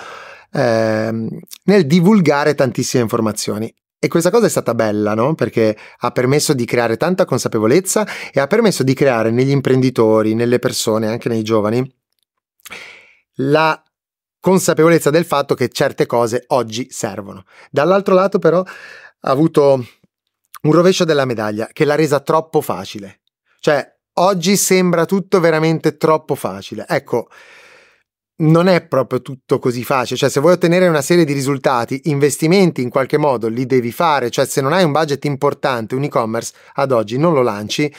[0.51, 1.29] eh,
[1.63, 3.73] nel divulgare tantissime informazioni.
[3.99, 5.33] E questa cosa è stata bella, no?
[5.33, 10.59] Perché ha permesso di creare tanta consapevolezza e ha permesso di creare negli imprenditori, nelle
[10.59, 11.91] persone, anche nei giovani,
[13.37, 13.81] la
[14.47, 17.43] consapevolezza del fatto che certe cose oggi servono.
[17.69, 19.85] Dall'altro lato, però, ha avuto
[20.61, 23.19] un rovescio della medaglia che l'ha resa troppo facile.
[23.59, 26.85] Cioè, oggi sembra tutto veramente troppo facile.
[26.87, 27.27] Ecco,
[28.37, 32.81] non è proprio tutto così facile, cioè se vuoi ottenere una serie di risultati, investimenti
[32.81, 36.53] in qualche modo li devi fare, cioè se non hai un budget importante, un e-commerce
[36.75, 37.93] ad oggi non lo lanci,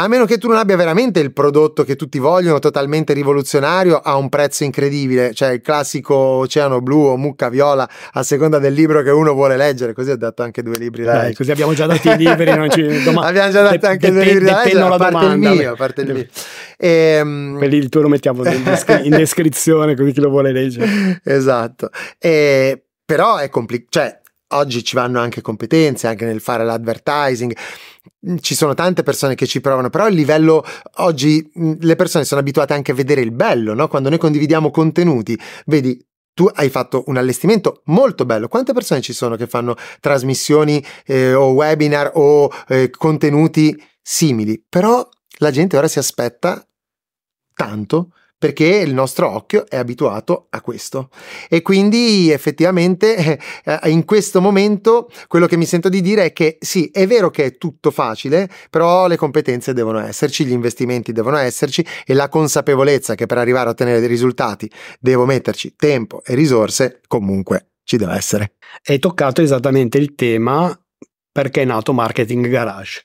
[0.00, 4.16] a meno che tu non abbia veramente il prodotto che tutti vogliono, totalmente rivoluzionario, a
[4.16, 9.02] un prezzo incredibile, cioè il classico oceano blu o mucca viola, a seconda del libro
[9.02, 9.92] che uno vuole leggere.
[9.92, 11.34] Così ho dato anche due libri da leggere.
[11.34, 12.54] così abbiamo già dato i libri.
[12.54, 15.56] non ci, doma- abbiamo già dato anche due libri da leggere, a parte domanda, il
[15.56, 15.72] mio.
[15.72, 16.26] A parte il mio.
[16.76, 20.52] E, ehm, Quelli il tuo lo mettiamo in, descri- in descrizione, così chi lo vuole
[20.52, 21.20] leggere.
[21.24, 21.90] esatto.
[22.18, 27.54] E, però è complicato, cioè oggi ci vanno anche competenze, anche nel fare l'advertising
[28.40, 30.64] ci sono tante persone che ci provano, però il livello
[30.96, 31.50] oggi
[31.80, 33.88] le persone sono abituate anche a vedere il bello, no?
[33.88, 36.04] Quando noi condividiamo contenuti, vedi
[36.38, 38.46] tu hai fatto un allestimento molto bello.
[38.46, 44.64] Quante persone ci sono che fanno trasmissioni eh, o webinar o eh, contenuti simili?
[44.68, 45.06] Però
[45.38, 46.64] la gente ora si aspetta
[47.54, 51.10] tanto perché il nostro occhio è abituato a questo.
[51.48, 56.56] E quindi effettivamente eh, in questo momento quello che mi sento di dire è che
[56.60, 61.36] sì, è vero che è tutto facile, però le competenze devono esserci, gli investimenti devono
[61.36, 64.70] esserci e la consapevolezza che per arrivare a ottenere dei risultati
[65.00, 68.52] devo metterci tempo e risorse comunque ci deve essere.
[68.84, 70.78] Hai toccato esattamente il tema
[71.32, 73.02] perché è nato Marketing Garage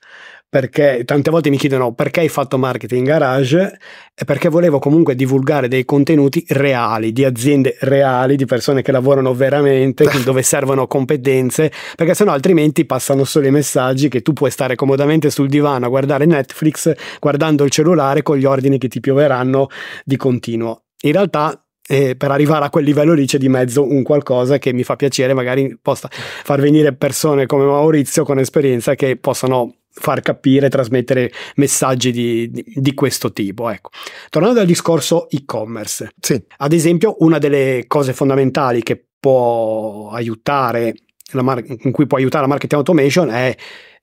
[0.54, 3.76] perché tante volte mi chiedono perché hai fatto marketing garage
[4.14, 9.34] e perché volevo comunque divulgare dei contenuti reali, di aziende reali, di persone che lavorano
[9.34, 14.76] veramente, dove servono competenze, perché sennò altrimenti passano solo i messaggi che tu puoi stare
[14.76, 19.70] comodamente sul divano a guardare Netflix guardando il cellulare con gli ordini che ti pioveranno
[20.06, 20.84] di continuo.
[21.01, 24.72] In realtà e per arrivare a quel livello lì c'è di mezzo un qualcosa che
[24.72, 30.22] mi fa piacere, magari possa far venire persone come Maurizio con esperienza che possano far
[30.22, 33.70] capire, trasmettere messaggi di, di, di, questo tipo.
[33.70, 33.89] Ecco.
[34.30, 36.41] Tornando al discorso e-commerce, sì.
[36.58, 40.96] ad esempio, una delle cose fondamentali che può aiutare,
[41.34, 43.56] mar- in cui può aiutare la marketing automation è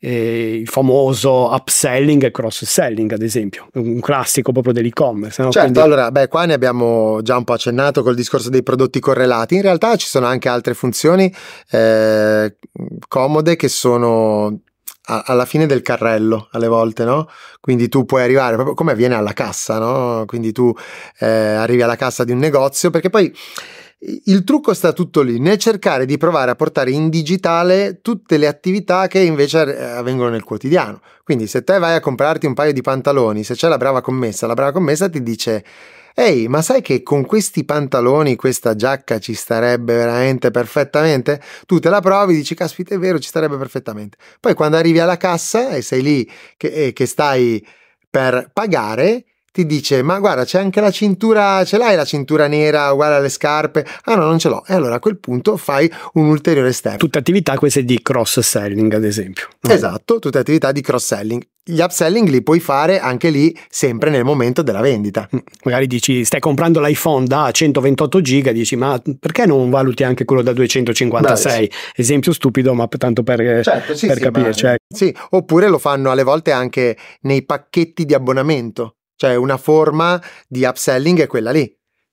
[0.02, 5.42] eh, il famoso upselling e cross-selling, ad esempio, un classico proprio dell'e-commerce.
[5.42, 5.50] No?
[5.50, 5.92] Certo, Quindi...
[5.92, 9.56] allora, beh, qua ne abbiamo già un po' accennato col discorso dei prodotti correlati.
[9.56, 11.32] In realtà ci sono anche altre funzioni
[11.70, 12.56] eh,
[13.08, 14.60] comode che sono
[15.24, 17.28] alla fine del carrello alle volte, no?
[17.60, 20.24] Quindi tu puoi arrivare proprio come avviene alla cassa, no?
[20.26, 20.72] Quindi tu
[21.18, 23.34] eh, arrivi alla cassa di un negozio perché poi
[24.24, 28.46] il trucco sta tutto lì, nel cercare di provare a portare in digitale tutte le
[28.46, 31.00] attività che invece eh, avvengono nel quotidiano.
[31.22, 34.46] Quindi se te vai a comprarti un paio di pantaloni, se c'è la brava commessa,
[34.46, 35.64] la brava commessa ti dice
[36.14, 41.40] Ehi, ma sai che con questi pantaloni questa giacca ci starebbe veramente perfettamente?
[41.66, 44.16] Tu te la provi, dici, caspita, è vero, ci starebbe perfettamente.
[44.40, 47.64] Poi quando arrivi alla cassa e sei lì che, che stai
[48.08, 52.92] per pagare, ti dice ma guarda c'è anche la cintura, ce l'hai la cintura nera
[52.92, 53.84] uguale alle scarpe?
[54.04, 56.98] Ah no non ce l'ho e allora a quel punto fai un ulteriore step.
[56.98, 59.48] Tutte attività queste di cross selling ad esempio.
[59.68, 61.42] Esatto, tutte attività di cross selling.
[61.62, 65.28] Gli upselling li puoi fare anche lì sempre nel momento della vendita.
[65.34, 70.24] Mm, magari dici stai comprando l'iPhone da 128 giga, dici ma perché non valuti anche
[70.24, 71.66] quello da 256?
[71.66, 74.54] Beh, Esempio stupido ma tanto per, certo, sì, per sì, capire.
[74.54, 74.76] Cioè...
[74.88, 80.18] Sì, oppure lo fanno alle volte anche nei pacchetti di abbonamento cioè una forma
[80.48, 81.70] di upselling è quella lì.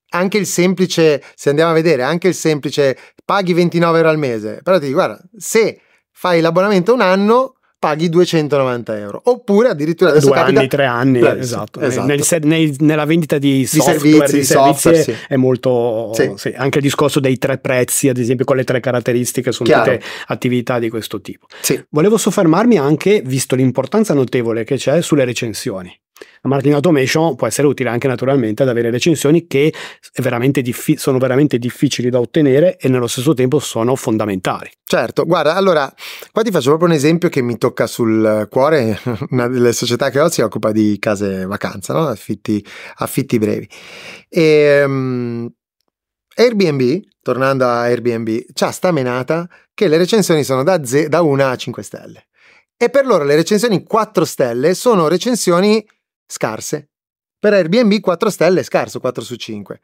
[0.10, 4.60] Anche il semplice, se andiamo a vedere, anche il semplice paghi 29 euro al mese,
[4.62, 5.80] però ti dico, guarda, se
[6.12, 10.60] fai l'abbonamento un anno, paghi 290 euro oppure addirittura adesso due capita...
[10.60, 12.08] anni tre anni Beh, esatto, esatto.
[12.08, 15.16] Nel, nel, nella vendita di software di servizi, di servizi software, sì.
[15.30, 16.34] è molto sì.
[16.36, 19.92] Sì, anche il discorso dei tre prezzi ad esempio con le tre caratteristiche sono Chiaro.
[19.92, 21.46] tutte attività di questo tipo
[21.90, 25.96] volevo soffermarmi anche visto l'importanza notevole che c'è sulle recensioni
[26.48, 29.74] marketing automation può essere utile anche naturalmente ad avere recensioni che
[30.22, 34.72] veramente diffi- sono veramente difficili da ottenere e nello stesso tempo sono fondamentali.
[34.84, 35.92] Certo, guarda, allora
[36.32, 39.00] qua ti faccio proprio un esempio che mi tocca sul cuore,
[39.32, 42.08] una delle società che ho si occupa di case vacanza, no?
[42.08, 43.70] affitti, affitti brevi.
[44.30, 45.52] E, um,
[46.36, 51.46] Airbnb, tornando a Airbnb, c'ha sta menata che le recensioni sono da, ze- da 1
[51.46, 52.28] a 5 stelle.
[52.78, 55.84] E per loro le recensioni 4 stelle sono recensioni
[56.28, 56.90] scarse.
[57.40, 59.80] Per Airbnb 4 stelle è scarso, 4 su 5.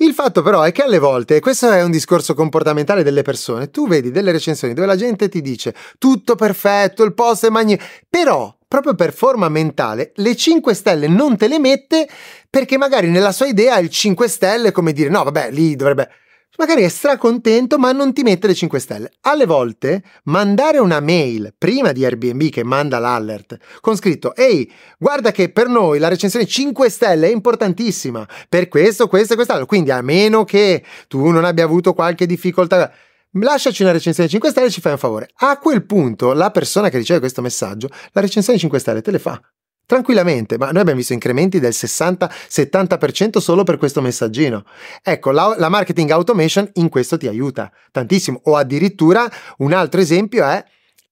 [0.00, 3.68] Il fatto però è che alle volte, e questo è un discorso comportamentale delle persone,
[3.70, 7.84] tu vedi delle recensioni dove la gente ti dice tutto perfetto, il posto è magnifico,
[8.08, 12.08] però proprio per forma mentale le 5 stelle non te le mette
[12.48, 16.10] perché magari nella sua idea il 5 stelle è come dire no vabbè lì dovrebbe
[16.58, 19.12] magari è stracontento ma non ti mette le 5 stelle.
[19.22, 25.30] Alle volte mandare una mail prima di Airbnb che manda l'alert con scritto ehi guarda
[25.30, 29.90] che per noi la recensione 5 stelle è importantissima per questo, questo e quest'altro, quindi
[29.90, 32.92] a meno che tu non abbia avuto qualche difficoltà
[33.32, 35.28] lasciaci una recensione 5 stelle e ci fai un favore.
[35.36, 39.18] A quel punto la persona che riceve questo messaggio la recensione 5 stelle te le
[39.18, 39.40] fa
[39.88, 44.64] tranquillamente, ma noi abbiamo visto incrementi del 60-70% solo per questo messaggino.
[45.02, 48.38] Ecco, la, la, marketing automation in questo ti aiuta tantissimo.
[48.44, 49.26] O addirittura
[49.58, 50.62] un altro esempio è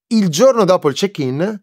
[0.09, 1.59] il giorno dopo il check-in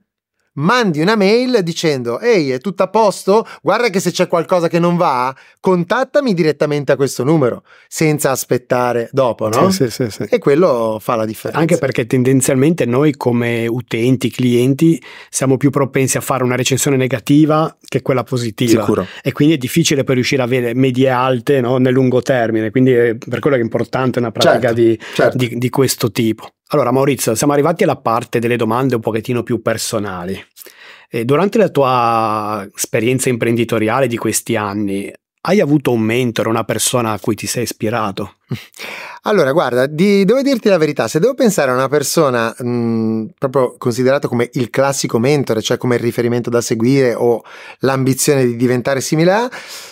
[0.54, 4.80] mandi una mail dicendo ehi è tutto a posto guarda che se c'è qualcosa che
[4.80, 9.72] non va contattami direttamente a questo numero senza aspettare dopo no?
[9.72, 15.02] Sì, sì, sì, e quello fa la differenza anche perché tendenzialmente noi come utenti clienti
[15.30, 19.08] siamo più propensi a fare una recensione negativa che quella positiva Sicuro.
[19.24, 21.78] e quindi è difficile poi riuscire a avere medie alte no?
[21.78, 25.38] nel lungo termine quindi è per quello che è importante una pratica certo, di, certo.
[25.38, 29.62] Di, di questo tipo allora Maurizio, siamo arrivati alla parte delle domande un pochettino più
[29.62, 30.44] personali.
[31.08, 37.12] E durante la tua esperienza imprenditoriale di questi anni, hai avuto un mentore, una persona
[37.12, 38.36] a cui ti sei ispirato?
[39.26, 43.78] Allora, guarda, di, devo dirti la verità, se devo pensare a una persona mh, proprio
[43.78, 47.42] considerata come il classico mentore, cioè come il riferimento da seguire o
[47.80, 49.50] l'ambizione di diventare simile a,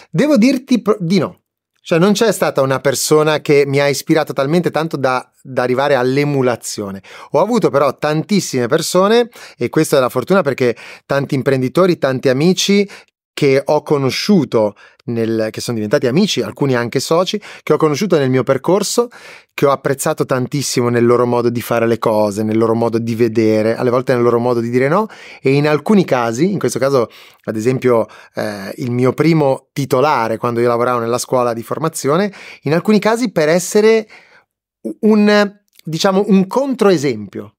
[0.09, 1.40] devo dirti pro- di no.
[1.83, 5.95] Cioè non c'è stata una persona che mi ha ispirato talmente tanto da, da, arrivare
[5.95, 7.01] all'emulazione.
[7.31, 10.75] Ho avuto però tantissime persone e questa è la fortuna perché
[11.07, 12.87] tanti imprenditori, tanti amici
[13.33, 14.75] che ho conosciuto,
[15.05, 19.09] nel, che sono diventati amici, alcuni anche soci, che ho conosciuto nel mio percorso,
[19.53, 23.15] che ho apprezzato tantissimo nel loro modo di fare le cose, nel loro modo di
[23.15, 25.07] vedere, alle volte nel loro modo di dire no
[25.41, 27.09] e in alcuni casi, in questo caso
[27.43, 32.31] ad esempio eh, il mio primo titolare quando io lavoravo nella scuola di formazione,
[32.63, 34.07] in alcuni casi per essere
[35.01, 37.55] un diciamo un controesempio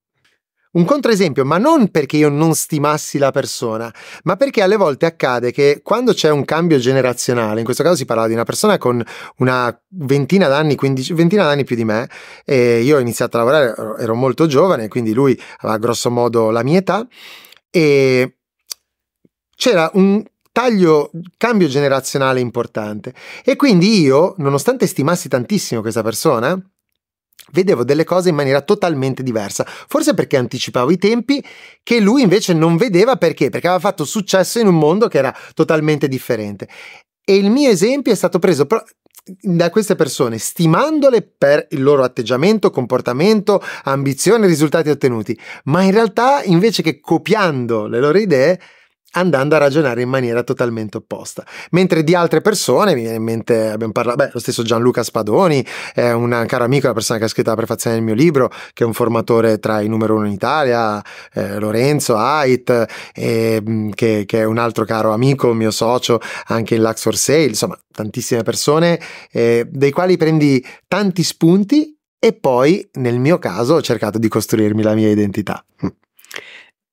[0.73, 3.93] un controesempio, ma non perché io non stimassi la persona,
[4.25, 8.05] ma perché alle volte accade che quando c'è un cambio generazionale, in questo caso si
[8.05, 9.03] parlava di una persona con
[9.37, 12.09] una ventina d'anni, 15, ventina d'anni più di me,
[12.45, 16.63] e io ho iniziato a lavorare, ero molto giovane, quindi lui aveva grosso modo la
[16.63, 17.07] mia età,
[17.71, 18.39] e
[19.55, 23.15] c'era un taglio, cambio generazionale importante.
[23.45, 26.59] E quindi io, nonostante stimassi tantissimo questa persona,
[27.51, 29.67] vedevo delle cose in maniera totalmente diversa.
[29.67, 31.45] Forse perché anticipavo i tempi
[31.83, 33.51] che lui invece non vedeva perché?
[33.51, 36.69] Perché aveva fatto successo in un mondo che era totalmente differente.
[37.25, 38.67] E il mio esempio è stato preso
[39.25, 46.43] da queste persone, stimandole per il loro atteggiamento, comportamento, ambizione, risultati ottenuti, ma in realtà
[46.43, 48.59] invece che copiando le loro idee,
[49.13, 51.45] andando a ragionare in maniera totalmente opposta.
[51.71, 55.65] Mentre di altre persone, mi viene in mente, abbiamo parlato, beh, lo stesso Gianluca Spadoni,
[55.95, 58.85] è un caro amico, la persona che ha scritto la prefazione del mio libro, che
[58.85, 61.03] è un formatore tra i numero uno in Italia,
[61.33, 66.83] eh, Lorenzo Ait, eh, che, che, è un altro caro amico, mio socio, anche in
[66.83, 69.01] Lux for Sale, insomma, tantissime persone,
[69.31, 74.83] eh, dei quali prendi tanti spunti e poi, nel mio caso, ho cercato di costruirmi
[74.83, 75.65] la mia identità.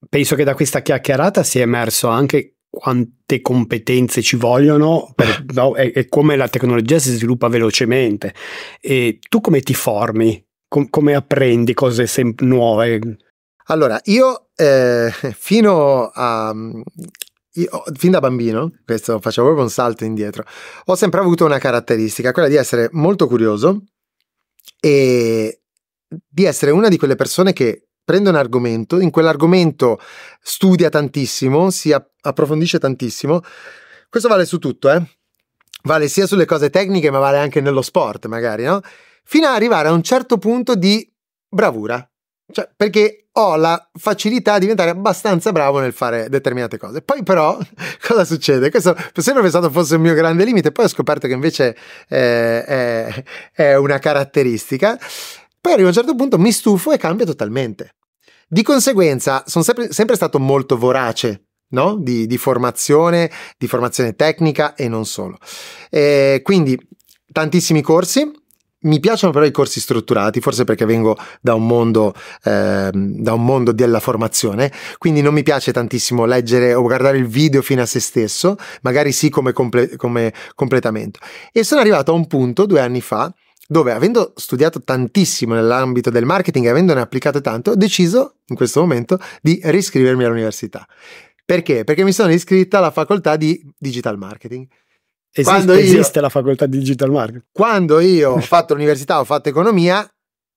[0.07, 5.91] Penso che da questa chiacchierata sia emerso anche quante competenze ci vogliono per, no, e,
[5.93, 8.33] e, come la tecnologia si sviluppa velocemente.
[8.79, 10.45] E tu come ti formi?
[10.67, 13.17] Com- come apprendi cose sem- nuove?
[13.65, 16.53] Allora, io eh, fino a...
[17.53, 20.45] Io, fin da bambino, questo facevo proprio un salto indietro,
[20.85, 23.85] ho sempre avuto una caratteristica, quella di essere molto curioso
[24.79, 25.61] e
[26.07, 29.99] di essere una di quelle persone che prende un argomento, in quell'argomento
[30.41, 33.41] studia tantissimo, si approfondisce tantissimo.
[34.09, 34.99] Questo vale su tutto, eh?
[35.83, 38.81] Vale sia sulle cose tecniche, ma vale anche nello sport, magari, no?
[39.23, 41.07] Fino ad arrivare a un certo punto di
[41.47, 42.03] bravura.
[42.51, 47.03] Cioè, perché ho la facilità di diventare abbastanza bravo nel fare determinate cose.
[47.03, 47.59] Poi, però,
[48.07, 48.71] cosa succede?
[48.71, 53.23] Questo sempre pensato fosse un mio grande limite, poi ho scoperto che invece eh, è,
[53.53, 54.97] è una caratteristica.
[55.61, 57.93] Poi arrivo a un certo punto, mi stufo e cambia totalmente.
[58.51, 61.97] Di conseguenza, sono sempre, sempre stato molto vorace No?
[61.99, 65.37] Di, di, formazione, di formazione tecnica e non solo.
[65.91, 66.75] E quindi
[67.31, 68.31] tantissimi corsi.
[68.81, 72.13] Mi piacciono però i corsi strutturati, forse perché vengo da un mondo,
[72.43, 77.27] eh, da un mondo della formazione, quindi non mi piace tantissimo leggere o guardare il
[77.27, 81.19] video fino a se stesso, magari sì come, comple- come completamento.
[81.51, 83.31] E sono arrivato a un punto due anni fa
[83.71, 88.79] dove avendo studiato tantissimo nell'ambito del marketing e avendone applicato tanto, ho deciso in questo
[88.79, 90.87] momento di riscrivermi all'università.
[91.45, 91.83] Perché?
[91.83, 94.65] Perché mi sono iscritta alla facoltà di digital marketing.
[95.31, 97.43] Esiste, io, esiste la facoltà di digital marketing?
[97.51, 100.07] Quando io ho fatto l'università, ho fatto economia,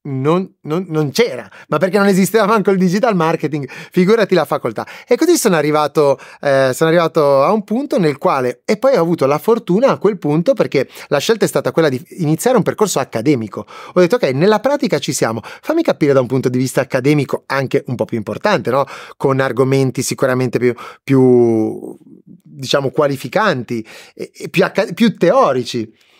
[0.05, 4.87] non, non, non, c'era, ma perché non esisteva manco il digital marketing, figurati la facoltà.
[5.07, 9.01] E così sono arrivato, eh, sono arrivato a un punto nel quale, e poi ho
[9.01, 12.63] avuto la fortuna a quel punto perché la scelta è stata quella di iniziare un
[12.63, 13.67] percorso accademico.
[13.93, 17.45] Ho detto ok, nella pratica ci siamo, fammi capire da un punto di vista accademico
[17.47, 18.85] anche un po' più importante, no?
[19.17, 24.65] con argomenti sicuramente più, più diciamo qualificanti e, e più,
[24.95, 26.11] più teorici.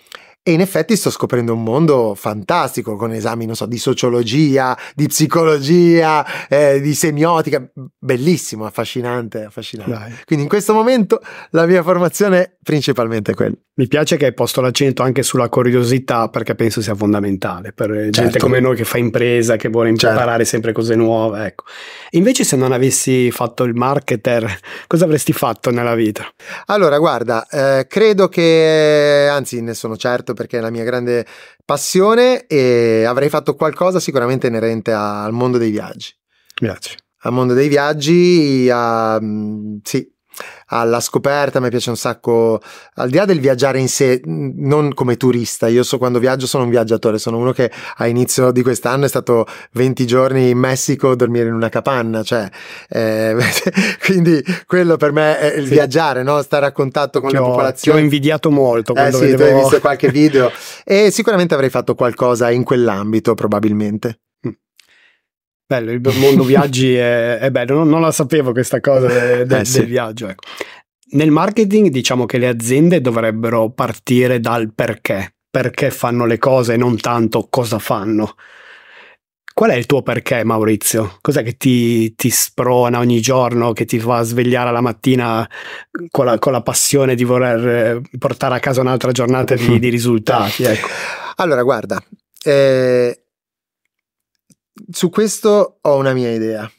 [0.45, 5.07] E in effetti sto scoprendo un mondo fantastico con esami, non so, di sociologia, di
[5.07, 7.65] psicologia, eh, di semiotica,
[7.97, 9.93] bellissimo, affascinante, affascinante.
[9.93, 10.13] Dai.
[10.25, 11.21] Quindi in questo momento
[11.51, 13.55] la mia formazione è principalmente quella.
[13.75, 18.11] Mi piace che hai posto l'accento anche sulla curiosità perché penso sia fondamentale per certo.
[18.11, 20.09] gente come noi che fa impresa, che vuole certo.
[20.09, 20.51] imparare certo.
[20.51, 21.47] sempre cose nuove.
[21.47, 21.65] Ecco.
[22.11, 26.27] Invece se non avessi fatto il marketer, cosa avresti fatto nella vita?
[26.67, 31.27] Allora, guarda, eh, credo che, anzi ne sono certo perché è la mia grande
[31.65, 36.15] passione e avrei fatto qualcosa sicuramente inerente al mondo dei viaggi.
[36.55, 36.97] Grazie.
[37.25, 40.12] Al mondo dei viaggi, a, mm, sì,
[40.73, 42.61] alla scoperta, mi piace un sacco,
[42.95, 46.65] al di là del viaggiare in sé, non come turista, io so quando viaggio sono
[46.65, 51.11] un viaggiatore, sono uno che a inizio di quest'anno è stato 20 giorni in Messico
[51.11, 52.49] a dormire in una capanna, cioè,
[52.89, 53.37] eh,
[54.05, 55.73] quindi quello per me è il sì.
[55.73, 56.41] viaggiare, no?
[56.43, 57.99] stare a contatto con ti le ho, popolazioni.
[57.99, 58.95] Ti ho invidiato molto.
[58.95, 59.37] Eh sì, vedevo...
[59.37, 60.51] tu hai visto qualche video
[60.85, 64.19] e sicuramente avrei fatto qualcosa in quell'ambito probabilmente.
[65.73, 69.61] Bello, il mondo viaggi è, è bello, non, non, la sapevo questa cosa de, de,
[69.61, 69.79] eh, sì.
[69.79, 70.29] del viaggio.
[70.29, 70.43] Ecco.
[71.13, 76.77] Nel marketing diciamo che le aziende dovrebbero partire dal perché, perché fanno le cose e
[76.77, 78.35] non tanto cosa fanno.
[79.55, 81.17] Qual è il tuo perché, Maurizio?
[81.23, 85.49] Cos'è che ti, ti sprona ogni giorno, che ti fa svegliare la mattina
[86.11, 90.65] con la, con la passione di voler portare a casa un'altra giornata di, di risultati?
[90.65, 90.89] Ecco.
[91.37, 92.01] Allora, guarda,
[92.45, 93.23] eh,
[94.91, 96.71] su questo ho una mia idea,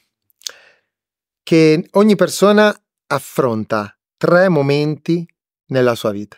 [1.43, 2.75] che ogni persona
[3.07, 5.25] affronta tre momenti
[5.67, 6.37] nella sua vita.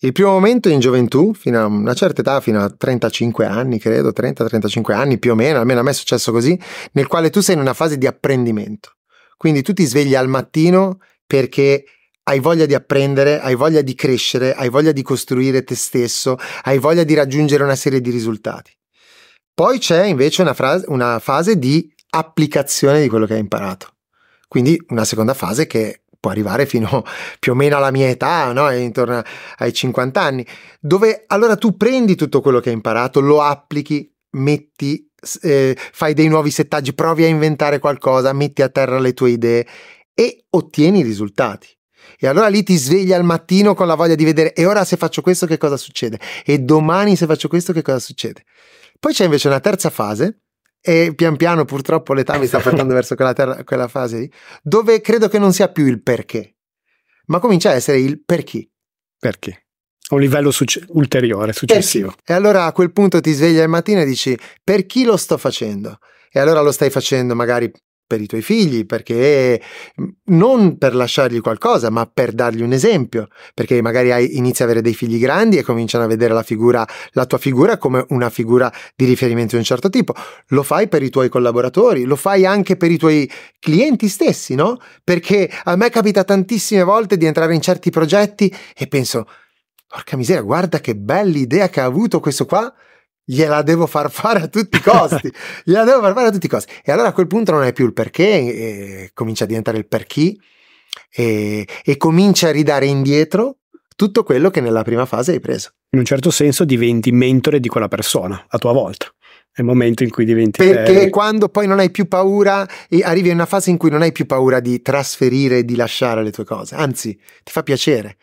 [0.00, 4.10] Il primo momento in gioventù, fino a una certa età, fino a 35 anni, credo,
[4.10, 6.58] 30-35 anni più o meno, almeno a me è successo così,
[6.92, 8.96] nel quale tu sei in una fase di apprendimento.
[9.38, 11.84] Quindi tu ti svegli al mattino perché
[12.24, 16.78] hai voglia di apprendere, hai voglia di crescere, hai voglia di costruire te stesso, hai
[16.78, 18.76] voglia di raggiungere una serie di risultati.
[19.56, 23.94] Poi c'è invece una, frase, una fase di applicazione di quello che hai imparato.
[24.48, 27.02] Quindi una seconda fase che può arrivare fino
[27.40, 28.70] più o meno alla mia età, no?
[28.70, 29.22] intorno
[29.56, 30.46] ai 50 anni,
[30.78, 35.10] dove allora tu prendi tutto quello che hai imparato, lo applichi, metti,
[35.40, 39.66] eh, fai dei nuovi settaggi, provi a inventare qualcosa, metti a terra le tue idee
[40.12, 41.68] e ottieni i risultati.
[42.18, 44.98] E allora lì ti svegli al mattino con la voglia di vedere e ora se
[44.98, 46.20] faccio questo che cosa succede?
[46.44, 48.44] E domani se faccio questo che cosa succede?
[48.98, 50.42] Poi c'è invece una terza fase
[50.80, 54.32] e pian piano purtroppo l'età mi sta portando verso quella, ter- quella fase lì,
[54.62, 56.56] dove credo che non sia più il perché,
[57.26, 58.70] ma comincia a essere il perché.
[59.18, 59.66] Perché?
[60.08, 62.14] A un livello succe- ulteriore, successivo.
[62.24, 65.36] E allora a quel punto ti svegli al mattino e dici per chi lo sto
[65.36, 65.98] facendo?
[66.30, 67.72] E allora lo stai facendo magari
[68.06, 69.60] per i tuoi figli, perché
[70.26, 74.80] non per lasciargli qualcosa, ma per dargli un esempio, perché magari hai, inizi a avere
[74.80, 78.72] dei figli grandi e cominciano a vedere la figura, la tua figura come una figura
[78.94, 80.14] di riferimento di un certo tipo.
[80.48, 84.78] Lo fai per i tuoi collaboratori, lo fai anche per i tuoi clienti stessi, no?
[85.02, 89.26] Perché a me capita tantissime volte di entrare in certi progetti e penso,
[89.88, 92.72] porca miseria, guarda che bella idea che ha avuto questo qua
[93.28, 95.30] gliela devo far fare a tutti i costi,
[95.64, 96.72] gliela devo far fare a tutti i costi.
[96.84, 99.86] E allora a quel punto non è più il perché, e comincia a diventare il
[99.86, 100.36] perché
[101.10, 103.58] e, e comincia a ridare indietro
[103.96, 105.70] tutto quello che nella prima fase hai preso.
[105.90, 109.10] In un certo senso diventi mentore di quella persona, a tua volta
[109.56, 111.08] è il momento in cui diventi perché te...
[111.08, 114.12] quando poi non hai più paura e arrivi in una fase in cui non hai
[114.12, 118.18] più paura di trasferire e di lasciare le tue cose anzi ti fa piacere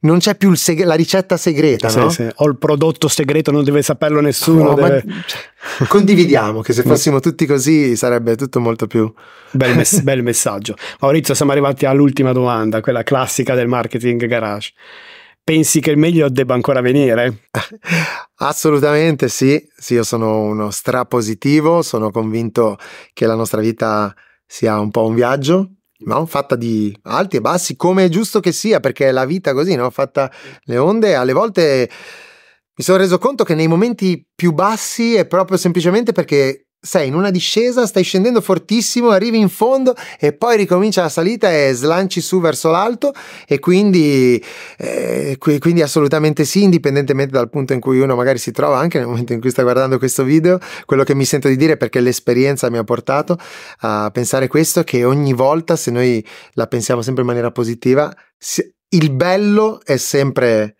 [0.00, 2.08] non c'è più seg- la ricetta segreta sì, no?
[2.08, 2.26] sì.
[2.36, 5.04] o il prodotto segreto non deve saperlo nessuno no, deve...
[5.04, 5.86] ma...
[5.88, 9.12] condividiamo che se fossimo tutti così sarebbe tutto molto più
[9.50, 14.72] bel, mess- bel messaggio Maurizio siamo arrivati all'ultima domanda quella classica del marketing garage
[15.44, 17.42] pensi che il meglio debba ancora venire?
[18.38, 22.76] Assolutamente sì, sì, io sono uno strapositivo, sono convinto
[23.14, 24.14] che la nostra vita
[24.44, 26.26] sia un po' un viaggio, no?
[26.26, 29.88] fatta di alti e bassi, come è giusto che sia, perché la vita così, no?
[29.88, 30.30] fatta
[30.64, 31.88] le onde, alle volte
[32.78, 37.14] mi sono reso conto che nei momenti più bassi è proprio semplicemente perché sei in
[37.14, 42.20] una discesa, stai scendendo fortissimo, arrivi in fondo e poi ricomincia la salita e slanci
[42.20, 43.12] su verso l'alto
[43.46, 44.42] e quindi,
[44.78, 49.08] eh, quindi assolutamente sì, indipendentemente dal punto in cui uno magari si trova, anche nel
[49.08, 52.70] momento in cui sta guardando questo video, quello che mi sento di dire perché l'esperienza
[52.70, 53.36] mi ha portato
[53.80, 58.14] a pensare questo, che ogni volta se noi la pensiamo sempre in maniera positiva,
[58.90, 60.76] il bello è sempre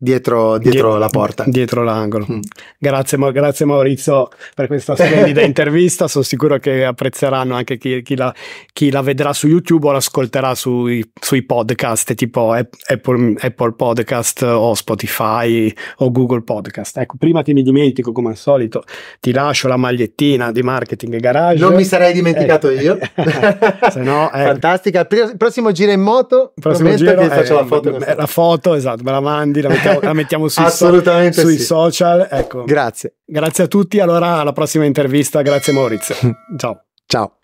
[0.00, 1.44] dietro, dietro la porta.
[1.46, 2.26] Dietro l'angolo.
[2.30, 2.40] Mm.
[2.78, 6.08] Grazie, grazie, Maurizio per questa splendida intervista.
[6.08, 8.34] Sono sicuro che apprezzeranno anche chi, chi, la,
[8.72, 14.74] chi la, vedrà su YouTube o l'ascolterà sui, sui podcast tipo Apple, Apple, Podcast o
[14.74, 16.96] Spotify o Google Podcast.
[16.96, 18.84] Ecco, prima che mi dimentico, come al solito,
[19.20, 21.60] ti lascio la magliettina di Marketing Garage.
[21.62, 22.82] Non mi sarei dimenticato eh.
[22.82, 22.98] io.
[23.90, 24.44] Se no, eh.
[24.44, 25.06] Fantastica.
[25.10, 27.98] Il prossimo giro in moto, prossimo giro, che faccio la foto.
[27.98, 31.58] La foto, esatto, me la mandi, la mettiamo mettiamo, la mettiamo sui, Assolutamente so, sui
[31.58, 31.64] sì.
[31.64, 32.28] social.
[32.30, 32.64] Ecco.
[32.64, 33.16] Grazie.
[33.24, 34.00] Grazie a tutti.
[34.00, 35.42] Allora, alla prossima intervista.
[35.42, 36.14] Grazie, Maurizio.
[36.56, 36.84] Ciao.
[37.06, 37.39] Ciao.